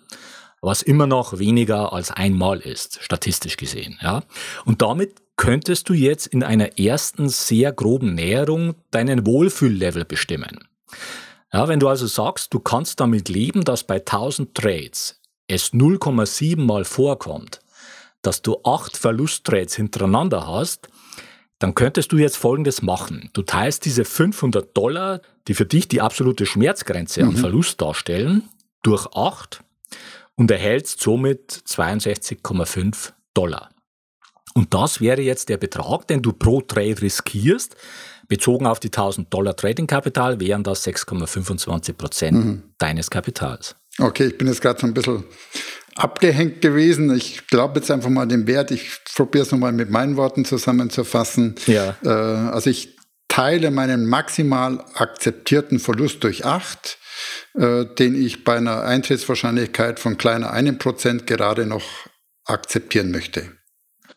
was 0.62 0.82
immer 0.82 1.06
noch 1.06 1.38
weniger 1.38 1.92
als 1.92 2.10
einmal 2.10 2.60
ist, 2.60 3.02
statistisch 3.02 3.56
gesehen. 3.56 3.98
Ja? 4.02 4.22
Und 4.64 4.82
damit 4.82 5.22
könntest 5.36 5.88
du 5.88 5.94
jetzt 5.94 6.26
in 6.26 6.42
einer 6.42 6.78
ersten 6.78 7.28
sehr 7.28 7.72
groben 7.72 8.14
Näherung 8.14 8.74
deinen 8.90 9.26
Wohlfühllevel 9.26 10.04
bestimmen. 10.04 10.68
Ja, 11.52 11.66
wenn 11.66 11.80
du 11.80 11.88
also 11.88 12.06
sagst, 12.06 12.52
du 12.54 12.60
kannst 12.60 13.00
damit 13.00 13.28
leben, 13.28 13.64
dass 13.64 13.84
bei 13.84 13.96
1000 13.96 14.54
Trades 14.54 15.20
es 15.48 15.72
0,7 15.72 16.60
mal 16.60 16.84
vorkommt, 16.84 17.60
dass 18.22 18.42
du 18.42 18.58
acht 18.64 18.96
Verlusttrades 18.96 19.74
hintereinander 19.74 20.46
hast, 20.46 20.88
dann 21.60 21.74
könntest 21.74 22.10
du 22.10 22.16
jetzt 22.16 22.36
Folgendes 22.36 22.82
machen. 22.82 23.30
Du 23.34 23.42
teilst 23.42 23.84
diese 23.84 24.04
500 24.04 24.76
Dollar, 24.76 25.20
die 25.46 25.54
für 25.54 25.66
dich 25.66 25.86
die 25.86 26.00
absolute 26.00 26.46
Schmerzgrenze 26.46 27.22
mhm. 27.22 27.28
an 27.28 27.36
Verlust 27.36 27.80
darstellen, 27.80 28.48
durch 28.82 29.06
8 29.14 29.62
und 30.36 30.50
erhältst 30.50 31.00
somit 31.00 31.52
62,5 31.52 33.12
Dollar. 33.34 33.70
Und 34.54 34.74
das 34.74 35.00
wäre 35.00 35.20
jetzt 35.20 35.48
der 35.50 35.58
Betrag, 35.58 36.08
den 36.08 36.22
du 36.22 36.32
pro 36.32 36.60
Trade 36.62 37.02
riskierst. 37.02 37.76
Bezogen 38.26 38.66
auf 38.66 38.80
die 38.80 38.88
1000 38.88 39.32
Dollar 39.32 39.54
Trading 39.54 39.86
Kapital 39.86 40.40
wären 40.40 40.64
das 40.64 40.86
6,25 40.86 41.92
Prozent 41.92 42.44
mhm. 42.44 42.62
deines 42.78 43.10
Kapitals. 43.10 43.76
Okay, 43.98 44.28
ich 44.28 44.38
bin 44.38 44.48
jetzt 44.48 44.62
gerade 44.62 44.80
so 44.80 44.86
ein 44.86 44.94
bisschen 44.94 45.24
abgehängt 45.96 46.60
gewesen. 46.60 47.14
Ich 47.14 47.46
glaube 47.48 47.80
jetzt 47.80 47.90
einfach 47.90 48.10
mal 48.10 48.26
den 48.26 48.46
Wert. 48.46 48.70
Ich 48.70 48.90
probiere 49.14 49.44
es 49.44 49.52
nochmal 49.52 49.72
mit 49.72 49.90
meinen 49.90 50.16
Worten 50.16 50.44
zusammenzufassen. 50.44 51.54
Ja. 51.66 51.96
Äh, 52.04 52.08
also 52.08 52.70
ich 52.70 52.96
teile 53.28 53.70
meinen 53.70 54.06
maximal 54.06 54.84
akzeptierten 54.94 55.78
Verlust 55.78 56.24
durch 56.24 56.44
acht, 56.44 56.98
äh, 57.54 57.84
den 57.98 58.14
ich 58.14 58.44
bei 58.44 58.56
einer 58.56 58.82
Eintrittswahrscheinlichkeit 58.82 60.00
von 60.00 60.18
kleiner 60.18 60.52
einem 60.52 60.78
Prozent 60.78 61.26
gerade 61.26 61.66
noch 61.66 61.84
akzeptieren 62.44 63.10
möchte. 63.10 63.52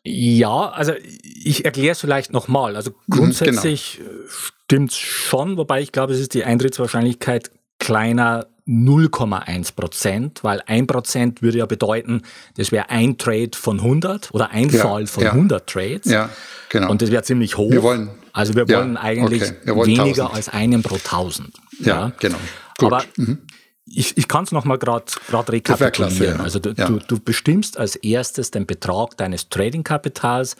Ja, 0.05 0.69
also 0.69 0.93
ich 1.23 1.63
erkläre 1.63 1.93
es 1.93 2.01
vielleicht 2.01 2.33
nochmal. 2.33 2.75
Also 2.75 2.91
mhm, 2.91 3.15
grundsätzlich 3.15 3.99
genau. 3.99 4.09
stimmt 4.27 4.91
es 4.91 4.97
schon, 4.97 5.57
wobei 5.57 5.81
ich 5.81 5.91
glaube, 5.91 6.13
es 6.13 6.19
ist 6.19 6.33
die 6.33 6.43
Eintrittswahrscheinlichkeit 6.43 7.51
kleiner 7.79 8.47
0,1 8.67 9.75
Prozent, 9.75 10.43
weil 10.43 10.61
1 10.65 10.87
Prozent 10.87 11.41
würde 11.41 11.57
ja 11.57 11.65
bedeuten, 11.65 12.21
das 12.55 12.71
wäre 12.71 12.89
ein 12.89 13.17
Trade 13.17 13.51
von 13.55 13.79
100 13.79 14.33
oder 14.33 14.51
ein 14.51 14.69
ja, 14.69 14.81
Fall 14.81 15.07
von 15.07 15.23
ja. 15.23 15.31
100 15.31 15.67
Trades. 15.67 16.11
Ja, 16.11 16.29
genau. 16.69 16.89
Und 16.89 17.01
das 17.01 17.11
wäre 17.11 17.23
ziemlich 17.23 17.57
hoch. 17.57 17.71
Wir 17.71 17.83
wollen, 17.83 18.09
also 18.31 18.55
wir 18.55 18.67
wollen 18.69 18.95
eigentlich 18.95 19.43
okay. 19.43 19.55
wir 19.63 19.75
wollen 19.75 19.87
weniger 19.87 20.25
1000. 20.25 20.33
als 20.35 20.49
einen 20.49 20.81
pro 20.81 20.95
1000. 20.95 21.53
Ja, 21.79 22.13
genau. 22.19 22.37
Gut. 22.77 22.93
Aber 22.93 23.03
mhm. 23.17 23.39
ich, 23.85 24.17
ich 24.17 24.27
kann 24.29 24.45
es 24.45 24.51
nochmal 24.51 24.77
gerade 24.77 25.11
rekapitulieren. 25.33 25.91
Klasse, 25.91 26.25
ja. 26.25 26.35
Also 26.37 26.59
du, 26.59 26.73
du, 26.73 26.99
du 26.99 27.19
bestimmst 27.19 27.77
als 27.77 27.97
erstes 27.97 28.51
den 28.51 28.65
Betrag 28.65 29.17
deines 29.17 29.49
Trading-Kapitals, 29.49 30.55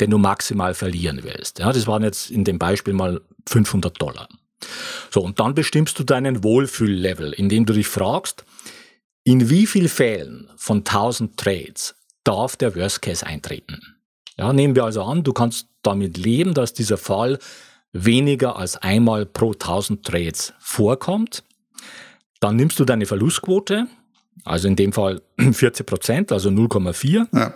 den 0.00 0.10
du 0.10 0.16
maximal 0.16 0.72
verlieren 0.72 1.20
willst. 1.22 1.58
Ja, 1.58 1.70
das 1.70 1.86
waren 1.86 2.02
jetzt 2.02 2.30
in 2.30 2.44
dem 2.44 2.58
Beispiel 2.58 2.94
mal 2.94 3.20
500 3.46 4.00
Dollar. 4.00 4.26
So, 5.10 5.20
und 5.20 5.40
dann 5.40 5.54
bestimmst 5.54 5.98
du 5.98 6.04
deinen 6.04 6.42
Wohlfühllevel, 6.44 7.32
indem 7.32 7.66
du 7.66 7.72
dich 7.72 7.88
fragst, 7.88 8.44
in 9.24 9.50
wie 9.50 9.66
vielen 9.66 9.88
Fällen 9.88 10.48
von 10.56 10.78
1000 10.78 11.36
Trades 11.36 11.94
darf 12.24 12.56
der 12.56 12.74
Worst 12.74 13.02
Case 13.02 13.26
eintreten? 13.26 13.80
Ja, 14.36 14.52
nehmen 14.52 14.74
wir 14.74 14.84
also 14.84 15.02
an, 15.02 15.22
du 15.22 15.32
kannst 15.32 15.68
damit 15.82 16.16
leben, 16.16 16.54
dass 16.54 16.72
dieser 16.72 16.96
Fall 16.96 17.38
weniger 17.92 18.56
als 18.56 18.76
einmal 18.76 19.26
pro 19.26 19.52
1000 19.52 20.04
Trades 20.04 20.54
vorkommt. 20.58 21.44
Dann 22.40 22.56
nimmst 22.56 22.78
du 22.80 22.84
deine 22.84 23.06
Verlustquote, 23.06 23.86
also 24.44 24.68
in 24.68 24.76
dem 24.76 24.92
Fall 24.92 25.22
40 25.52 25.86
Prozent, 25.86 26.32
also 26.32 26.48
0,4, 26.48 27.28
ja. 27.32 27.54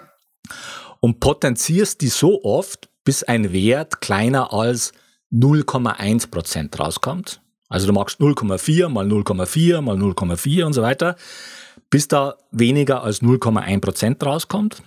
und 1.00 1.20
potenzierst 1.20 2.00
die 2.02 2.08
so 2.08 2.44
oft, 2.44 2.88
bis 3.04 3.22
ein 3.22 3.52
Wert 3.52 4.00
kleiner 4.00 4.52
als 4.52 4.92
0,1 5.32 6.30
Prozent 6.30 6.78
rauskommt. 6.78 7.40
Also 7.68 7.86
du 7.86 7.92
machst 7.92 8.20
0,4 8.20 8.88
mal 8.88 9.06
0,4 9.06 9.80
mal 9.80 9.96
0,4 9.96 10.64
und 10.64 10.72
so 10.72 10.82
weiter, 10.82 11.16
bis 11.90 12.08
da 12.08 12.36
weniger 12.50 13.02
als 13.02 13.22
0,1 13.22 13.80
Prozent 13.80 14.24
rauskommt. 14.24 14.82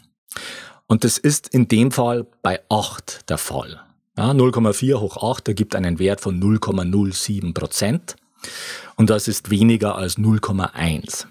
Und 0.87 1.03
das 1.03 1.17
ist 1.17 1.49
in 1.49 1.67
dem 1.67 1.91
Fall 1.91 2.25
bei 2.41 2.61
8 2.69 3.29
der 3.29 3.37
Fall. 3.37 3.81
Ja, 4.17 4.31
0,4 4.31 4.99
hoch 4.99 5.17
8 5.17 5.47
ergibt 5.49 5.75
einen 5.75 5.99
Wert 5.99 6.21
von 6.21 6.41
0,07 6.41 7.53
Prozent. 7.53 8.15
Und 8.95 9.09
das 9.09 9.27
ist 9.27 9.49
weniger 9.49 9.95
als 9.95 10.17
0,1. 10.17 11.25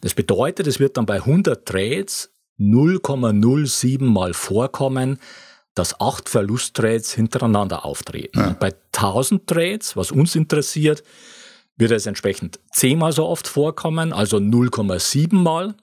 Das 0.00 0.14
bedeutet, 0.14 0.66
es 0.66 0.80
wird 0.80 0.96
dann 0.96 1.06
bei 1.06 1.16
100 1.16 1.66
Trades 1.66 2.30
0,07 2.58 4.04
mal 4.04 4.34
vorkommen, 4.34 5.18
dass 5.74 6.00
acht 6.00 6.28
Verlusttrades 6.28 7.12
hintereinander 7.12 7.84
auftreten. 7.84 8.38
Ja. 8.38 8.56
bei 8.58 8.74
1000 8.92 9.46
Trades, 9.46 9.96
was 9.96 10.10
uns 10.10 10.34
interessiert, 10.34 11.02
wird 11.76 11.92
es 11.92 12.06
entsprechend 12.06 12.60
zehnmal 12.72 13.12
so 13.12 13.26
oft 13.26 13.48
vorkommen, 13.48 14.12
also 14.12 14.36
0,7 14.36 15.34
mal, 15.34 15.74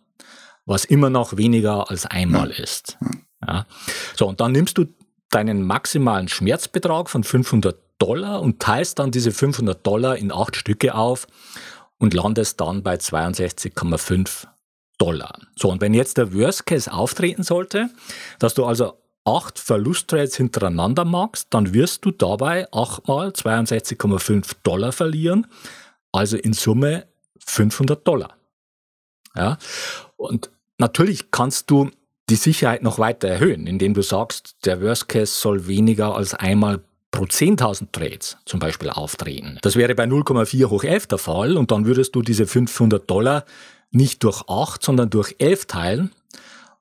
was 0.66 0.86
immer 0.86 1.10
noch 1.10 1.38
weniger 1.38 1.90
als 1.90 2.06
einmal 2.06 2.52
ja. 2.52 2.64
ist. 2.64 2.98
Ja. 3.46 3.66
So, 4.16 4.28
und 4.28 4.42
dann 4.42 4.52
nimmst 4.52 4.78
du 4.78 4.86
deinen 5.30 5.64
maximalen 5.64 6.28
Schmerzbetrag 6.28 7.10
von 7.10 7.24
500 7.24 7.78
Dollar 8.00 8.42
und 8.42 8.60
teilst 8.60 9.00
dann 9.00 9.12
diese 9.12 9.32
500 9.32 9.86
Dollar 9.86 10.18
in 10.18 10.32
acht 10.32 10.56
Stücke 10.56 10.94
auf 10.96 11.28
und 11.98 12.14
landest 12.14 12.62
dann 12.62 12.84
bei 12.84 12.96
62,5 12.96 14.46
Dollar. 14.98 15.40
So, 15.56 15.72
und 15.72 15.82
wenn 15.82 15.94
jetzt 15.94 16.18
der 16.18 16.34
Worst 16.34 16.66
Case 16.66 16.92
auftreten 16.92 17.44
sollte, 17.44 17.90
dass 18.40 18.54
du 18.54 18.66
also 18.66 18.94
acht 19.28 19.60
Verlusttrades 19.60 20.38
hintereinander 20.38 21.04
machst, 21.04 21.48
dann 21.50 21.74
wirst 21.74 22.06
du 22.06 22.12
dabei 22.12 22.66
achtmal 22.72 23.30
62,5 23.30 24.56
Dollar 24.64 24.94
verlieren, 24.94 25.48
also 26.14 26.38
in 26.38 26.54
Summe 26.54 27.06
500 27.46 28.08
Dollar. 28.08 28.38
Ja? 29.36 29.58
Und 30.16 30.50
natürlich 30.78 31.30
kannst 31.30 31.70
du 31.70 31.92
die 32.30 32.36
Sicherheit 32.36 32.84
noch 32.84 33.00
weiter 33.00 33.28
erhöhen, 33.28 33.68
indem 33.68 33.94
du 33.94 34.02
sagst, 34.02 34.56
der 34.66 34.82
Worst 34.82 35.10
Case 35.10 35.34
soll 35.34 35.68
weniger 35.68 36.16
als 36.16 36.34
einmal 36.34 36.82
pro 37.12 37.24
10.000 37.24 37.92
Trades 37.92 38.38
zum 38.46 38.60
Beispiel 38.60 38.90
auftreten. 38.90 39.60
Das 39.62 39.76
wäre 39.76 39.96
bei 39.96 40.06
0,4 40.06 40.70
hoch 40.70 40.84
11 40.84 41.08
der 41.08 41.18
Fall 41.18 41.58
und 41.58 41.72
dann 41.72 41.86
würdest 41.86 42.16
du 42.16 42.22
diese 42.22 42.48
500 42.48 43.10
Dollar 43.10 43.46
nicht 43.92 44.24
durch 44.24 44.44
8, 44.48 44.84
sondern 44.84 45.10
durch 45.10 45.36
11 45.40 45.66
teilen 45.66 46.12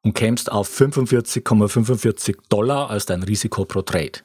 und 0.06 0.14
kämst 0.14 0.52
auf 0.52 0.70
45,45 0.70 2.36
Dollar 2.48 2.90
als 2.90 3.06
dein 3.06 3.24
Risiko 3.24 3.64
pro 3.64 3.82
Trade. 3.82 4.20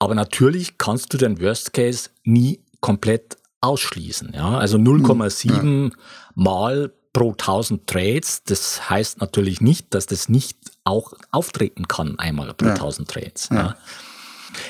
Aber 0.00 0.16
natürlich 0.16 0.76
kannst 0.76 1.14
du 1.14 1.18
den 1.18 1.40
Worst 1.40 1.72
Case 1.72 2.10
nie 2.24 2.58
komplett 2.80 3.36
ausschließen. 3.60 4.32
Ja? 4.34 4.58
Also 4.58 4.76
0,7 4.76 5.60
hm, 5.60 5.92
ja. 5.92 5.98
mal 6.34 6.92
pro 7.12 7.30
1000 7.30 7.86
Trades, 7.86 8.42
das 8.42 8.90
heißt 8.90 9.20
natürlich 9.20 9.60
nicht, 9.60 9.94
dass 9.94 10.06
das 10.06 10.28
nicht 10.28 10.58
auch 10.82 11.12
auftreten 11.30 11.86
kann, 11.86 12.18
einmal 12.18 12.52
pro 12.54 12.66
ja. 12.66 12.72
1000 12.72 13.08
Trades. 13.08 13.48
Ja. 13.52 13.56
ja. 13.56 13.76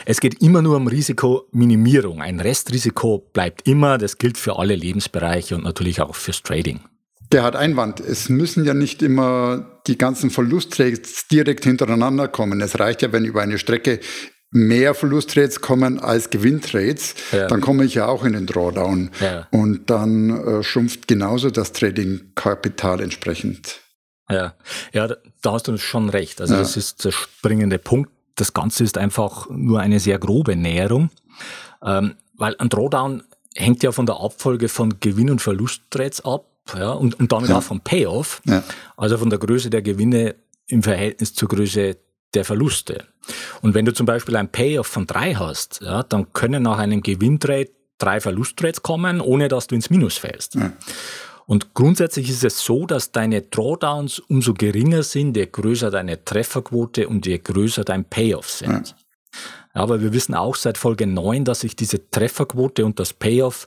Es 0.04 0.20
geht 0.20 0.42
immer 0.42 0.60
nur 0.60 0.76
um 0.76 0.88
Risikominimierung. 0.88 2.20
Ein 2.20 2.38
Restrisiko 2.38 3.26
bleibt 3.32 3.66
immer, 3.66 3.96
das 3.96 4.18
gilt 4.18 4.36
für 4.36 4.58
alle 4.58 4.74
Lebensbereiche 4.74 5.54
und 5.54 5.64
natürlich 5.64 6.02
auch 6.02 6.14
fürs 6.14 6.42
Trading. 6.42 6.80
Der 7.32 7.42
hat 7.44 7.54
Einwand. 7.54 8.00
Es 8.00 8.28
müssen 8.28 8.64
ja 8.64 8.74
nicht 8.74 9.02
immer 9.02 9.80
die 9.86 9.96
ganzen 9.96 10.30
Verlusttrades 10.30 11.28
direkt 11.28 11.64
hintereinander 11.64 12.28
kommen. 12.28 12.60
Es 12.60 12.78
reicht 12.80 13.02
ja, 13.02 13.12
wenn 13.12 13.24
über 13.24 13.42
eine 13.42 13.58
Strecke 13.58 14.00
mehr 14.50 14.94
Verlusttrades 14.94 15.60
kommen 15.60 16.00
als 16.00 16.30
Gewinntrades, 16.30 17.14
ja. 17.30 17.46
dann 17.46 17.60
komme 17.60 17.84
ich 17.84 17.94
ja 17.94 18.06
auch 18.06 18.24
in 18.24 18.32
den 18.32 18.46
Drawdown. 18.46 19.10
Ja. 19.20 19.46
Und 19.52 19.90
dann 19.90 20.30
äh, 20.30 20.62
schrumpft 20.64 21.06
genauso 21.06 21.50
das 21.50 21.72
Trading-Kapital 21.72 23.00
entsprechend. 23.00 23.80
Ja. 24.28 24.54
ja, 24.92 25.08
da 25.42 25.52
hast 25.52 25.68
du 25.68 25.76
schon 25.76 26.08
recht. 26.08 26.40
Also 26.40 26.54
ja. 26.54 26.60
das 26.60 26.76
ist 26.76 27.04
der 27.04 27.12
springende 27.12 27.78
Punkt. 27.78 28.10
Das 28.36 28.52
Ganze 28.52 28.84
ist 28.84 28.96
einfach 28.96 29.48
nur 29.50 29.80
eine 29.80 30.00
sehr 30.00 30.18
grobe 30.18 30.56
Näherung, 30.56 31.10
ähm, 31.84 32.14
weil 32.34 32.56
ein 32.58 32.68
Drawdown 32.68 33.22
hängt 33.54 33.82
ja 33.82 33.92
von 33.92 34.06
der 34.06 34.20
Abfolge 34.20 34.68
von 34.68 35.00
Gewinn- 35.00 35.30
und 35.30 35.42
Verlusttrades 35.42 36.24
ab 36.24 36.46
ja, 36.76 36.92
und, 36.92 37.18
und 37.18 37.32
damit 37.32 37.50
ja. 37.50 37.58
auch 37.58 37.62
vom 37.62 37.80
Payoff, 37.80 38.42
ja. 38.44 38.62
also 38.96 39.18
von 39.18 39.30
der 39.30 39.38
Größe 39.38 39.70
der 39.70 39.82
Gewinne 39.82 40.36
im 40.66 40.82
Verhältnis 40.82 41.34
zur 41.34 41.48
Größe 41.48 41.96
der 42.34 42.44
Verluste. 42.44 43.06
Und 43.60 43.74
wenn 43.74 43.84
du 43.84 43.92
zum 43.92 44.06
Beispiel 44.06 44.36
ein 44.36 44.50
Payoff 44.50 44.86
von 44.86 45.06
drei 45.06 45.34
hast, 45.34 45.80
ja, 45.82 46.02
dann 46.02 46.32
können 46.32 46.62
nach 46.62 46.78
einem 46.78 47.02
Gewinntrade 47.02 47.70
drei 47.98 48.20
Verlusttrades 48.20 48.82
kommen, 48.82 49.20
ohne 49.20 49.48
dass 49.48 49.66
du 49.66 49.74
ins 49.74 49.90
Minus 49.90 50.16
fällst. 50.16 50.54
Ja. 50.54 50.72
Und 51.46 51.74
grundsätzlich 51.74 52.30
ist 52.30 52.44
es 52.44 52.60
so, 52.60 52.86
dass 52.86 53.10
deine 53.10 53.42
Drawdowns 53.42 54.20
umso 54.20 54.54
geringer 54.54 55.02
sind, 55.02 55.36
je 55.36 55.46
größer 55.46 55.90
deine 55.90 56.24
Trefferquote 56.24 57.08
und 57.08 57.26
je 57.26 57.38
größer 57.38 57.84
dein 57.84 58.04
Payoff 58.04 58.48
sind. 58.48 58.70
Ja. 58.88 58.94
Aber 59.72 60.00
wir 60.00 60.12
wissen 60.12 60.34
auch 60.34 60.54
seit 60.54 60.78
Folge 60.78 61.06
9, 61.06 61.44
dass 61.44 61.60
sich 61.60 61.76
diese 61.76 62.10
Trefferquote 62.10 62.84
und 62.84 62.98
das 62.98 63.12
Payoff 63.12 63.66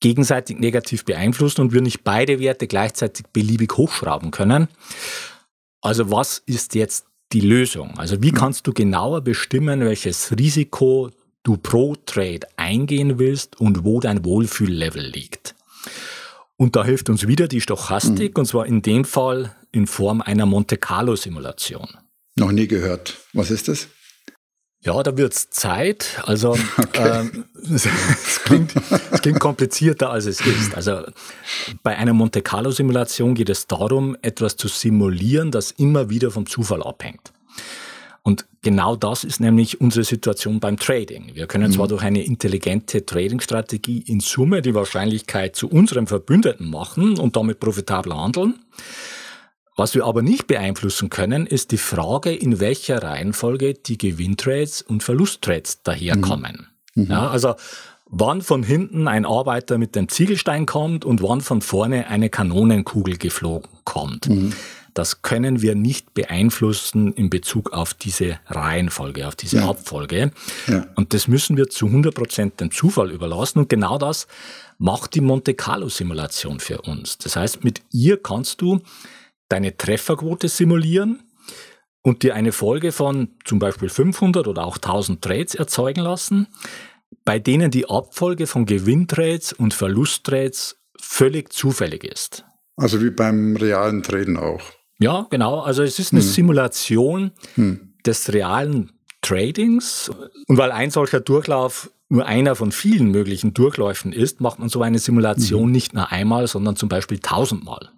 gegenseitig 0.00 0.58
negativ 0.58 1.04
beeinflussen 1.04 1.62
und 1.62 1.72
wir 1.72 1.80
nicht 1.80 2.04
beide 2.04 2.40
Werte 2.40 2.66
gleichzeitig 2.66 3.26
beliebig 3.32 3.76
hochschrauben 3.76 4.30
können. 4.30 4.68
Also 5.80 6.10
was 6.10 6.42
ist 6.46 6.74
jetzt 6.74 7.06
die 7.32 7.40
Lösung? 7.40 7.98
Also 7.98 8.22
wie 8.22 8.32
kannst 8.32 8.66
du 8.66 8.72
genauer 8.72 9.22
bestimmen, 9.22 9.80
welches 9.80 10.32
Risiko 10.38 11.10
du 11.42 11.56
pro 11.56 11.94
Trade 11.94 12.46
eingehen 12.56 13.18
willst 13.18 13.60
und 13.60 13.84
wo 13.84 14.00
dein 14.00 14.24
Wohlfühllevel 14.24 15.02
liegt? 15.02 15.54
Und 16.56 16.76
da 16.76 16.84
hilft 16.84 17.10
uns 17.10 17.26
wieder 17.26 17.48
die 17.48 17.60
Stochastik, 17.60 18.36
mhm. 18.36 18.40
und 18.40 18.46
zwar 18.46 18.66
in 18.66 18.82
dem 18.82 19.04
Fall 19.04 19.54
in 19.72 19.86
Form 19.86 20.20
einer 20.20 20.46
Monte 20.46 20.76
Carlo 20.76 21.16
Simulation. 21.16 21.88
Noch 22.36 22.52
nie 22.52 22.68
gehört. 22.68 23.18
Was 23.32 23.50
ist 23.50 23.68
das? 23.68 23.88
Ja, 24.84 25.02
da 25.02 25.16
wird's 25.16 25.48
Zeit. 25.50 26.22
Also 26.24 26.50
okay. 26.78 27.22
ähm, 27.22 27.44
es, 27.74 27.88
klingt, 28.44 28.74
es 29.10 29.22
klingt 29.22 29.40
komplizierter, 29.40 30.10
als 30.10 30.26
es 30.26 30.40
ist. 30.40 30.74
Also 30.74 31.02
bei 31.82 31.96
einer 31.96 32.12
Monte 32.12 32.42
Carlo-Simulation 32.42 33.34
geht 33.34 33.48
es 33.48 33.66
darum, 33.66 34.16
etwas 34.20 34.56
zu 34.56 34.68
simulieren, 34.68 35.50
das 35.50 35.70
immer 35.70 36.10
wieder 36.10 36.30
vom 36.30 36.46
Zufall 36.46 36.82
abhängt. 36.82 37.32
Und 38.22 38.46
genau 38.62 38.96
das 38.96 39.22
ist 39.24 39.40
nämlich 39.40 39.82
unsere 39.82 40.04
Situation 40.04 40.58
beim 40.58 40.78
Trading. 40.78 41.32
Wir 41.34 41.46
können 41.46 41.70
zwar 41.72 41.86
mhm. 41.86 41.90
durch 41.90 42.02
eine 42.02 42.24
intelligente 42.24 43.04
Trading-Strategie 43.04 44.02
in 44.06 44.20
Summe 44.20 44.62
die 44.62 44.74
Wahrscheinlichkeit 44.74 45.56
zu 45.56 45.68
unserem 45.68 46.06
Verbündeten 46.06 46.70
machen 46.70 47.18
und 47.18 47.36
damit 47.36 47.60
profitabel 47.60 48.14
handeln. 48.14 48.54
Was 49.76 49.94
wir 49.94 50.04
aber 50.04 50.22
nicht 50.22 50.46
beeinflussen 50.46 51.10
können, 51.10 51.46
ist 51.46 51.72
die 51.72 51.78
Frage, 51.78 52.32
in 52.32 52.60
welcher 52.60 53.02
Reihenfolge 53.02 53.74
die 53.74 53.98
Gewinntrades 53.98 54.82
und 54.82 55.02
Verlusttrades 55.02 55.82
daherkommen. 55.82 56.68
Mhm. 56.94 57.04
mhm. 57.04 57.10
Ja, 57.10 57.28
also 57.28 57.54
wann 58.06 58.42
von 58.42 58.62
hinten 58.62 59.08
ein 59.08 59.26
Arbeiter 59.26 59.78
mit 59.78 59.96
dem 59.96 60.08
Ziegelstein 60.08 60.66
kommt 60.66 61.04
und 61.04 61.22
wann 61.22 61.40
von 61.40 61.60
vorne 61.60 62.06
eine 62.08 62.30
Kanonenkugel 62.30 63.16
geflogen 63.16 63.68
kommt. 63.84 64.28
Mhm. 64.28 64.52
Das 64.94 65.22
können 65.22 65.60
wir 65.60 65.74
nicht 65.74 66.14
beeinflussen 66.14 67.12
in 67.12 67.28
Bezug 67.28 67.72
auf 67.72 67.94
diese 67.94 68.38
Reihenfolge, 68.46 69.26
auf 69.26 69.34
diese 69.34 69.56
ja. 69.56 69.68
Abfolge. 69.68 70.30
Ja. 70.68 70.86
Und 70.94 71.12
das 71.12 71.26
müssen 71.26 71.56
wir 71.56 71.68
zu 71.68 71.86
100 71.86 72.14
Prozent 72.14 72.60
dem 72.60 72.70
Zufall 72.70 73.10
überlassen. 73.10 73.58
Und 73.58 73.68
genau 73.68 73.98
das 73.98 74.28
macht 74.78 75.16
die 75.16 75.20
Monte 75.20 75.54
Carlo 75.54 75.88
Simulation 75.88 76.60
für 76.60 76.82
uns. 76.82 77.18
Das 77.18 77.34
heißt, 77.34 77.64
mit 77.64 77.82
ihr 77.90 78.22
kannst 78.22 78.60
du 78.60 78.80
deine 79.48 79.76
Trefferquote 79.76 80.48
simulieren 80.48 81.22
und 82.02 82.22
dir 82.22 82.34
eine 82.34 82.52
Folge 82.52 82.92
von 82.92 83.28
zum 83.44 83.58
Beispiel 83.58 83.88
500 83.88 84.46
oder 84.46 84.64
auch 84.64 84.76
1000 84.76 85.22
Trades 85.22 85.54
erzeugen 85.54 86.00
lassen, 86.00 86.48
bei 87.24 87.38
denen 87.38 87.70
die 87.70 87.88
Abfolge 87.88 88.46
von 88.46 88.66
Gewinntrades 88.66 89.52
und 89.52 89.74
Verlusttrades 89.74 90.76
völlig 91.00 91.52
zufällig 91.52 92.04
ist. 92.04 92.44
Also 92.76 93.02
wie 93.02 93.10
beim 93.10 93.56
realen 93.56 94.02
Traden 94.02 94.36
auch. 94.36 94.62
Ja, 94.98 95.26
genau. 95.30 95.60
Also 95.60 95.82
es 95.82 95.98
ist 95.98 96.12
eine 96.12 96.22
hm. 96.22 96.28
Simulation 96.28 97.30
hm. 97.54 97.94
des 98.04 98.32
realen 98.32 98.92
Tradings. 99.24 100.10
Und 100.46 100.58
weil 100.58 100.70
ein 100.70 100.90
solcher 100.90 101.20
Durchlauf 101.20 101.90
nur 102.08 102.26
einer 102.26 102.54
von 102.54 102.70
vielen 102.70 103.10
möglichen 103.10 103.54
Durchläufen 103.54 104.12
ist, 104.12 104.40
macht 104.40 104.58
man 104.58 104.68
so 104.68 104.82
eine 104.82 104.98
Simulation 104.98 105.66
mhm. 105.66 105.72
nicht 105.72 105.94
nur 105.94 106.12
einmal, 106.12 106.46
sondern 106.46 106.76
zum 106.76 106.88
Beispiel 106.88 107.18
tausendmal. 107.18 107.90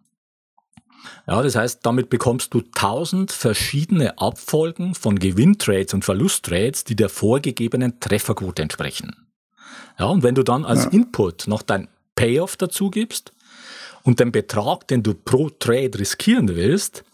Ja, 1.27 1.43
das 1.43 1.57
heißt, 1.57 1.81
damit 1.83 2.09
bekommst 2.09 2.55
du 2.55 2.61
tausend 2.61 3.33
verschiedene 3.33 4.19
Abfolgen 4.19 4.95
von 4.95 5.19
Gewinntrades 5.19 5.93
und 5.93 6.05
Verlusttrades, 6.05 6.85
die 6.85 6.95
der 6.95 7.09
vorgegebenen 7.09 7.99
Trefferquote 7.99 8.63
entsprechen. 8.63 9.27
Ja, 9.99 10.07
und 10.07 10.23
wenn 10.23 10.37
du 10.37 10.45
dann 10.45 10.65
als 10.65 10.85
ja. 10.85 10.91
Input 10.91 11.49
noch 11.49 11.63
dein 11.63 11.89
Payoff 12.15 12.57
dazu 12.57 12.91
gibst 12.91 13.33
und 14.05 14.21
den 14.21 14.31
Betrag, 14.31 14.87
den 14.87 15.03
du 15.03 15.15
pro 15.15 15.51
Trade 15.51 15.99
riskieren 15.99 16.55
willst, 16.55 17.05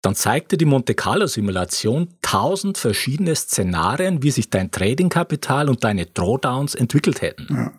dann 0.00 0.14
zeigt 0.14 0.52
dir 0.52 0.56
die 0.56 0.64
Monte 0.64 0.94
Carlo 0.94 1.26
Simulation 1.26 2.08
tausend 2.22 2.78
verschiedene 2.78 3.34
Szenarien, 3.34 4.22
wie 4.22 4.30
sich 4.30 4.50
dein 4.50 4.70
Trading-Kapital 4.70 5.68
und 5.68 5.84
deine 5.84 6.06
Drawdowns 6.06 6.74
entwickelt 6.74 7.22
hätten. 7.22 7.48
Ja. 7.50 7.72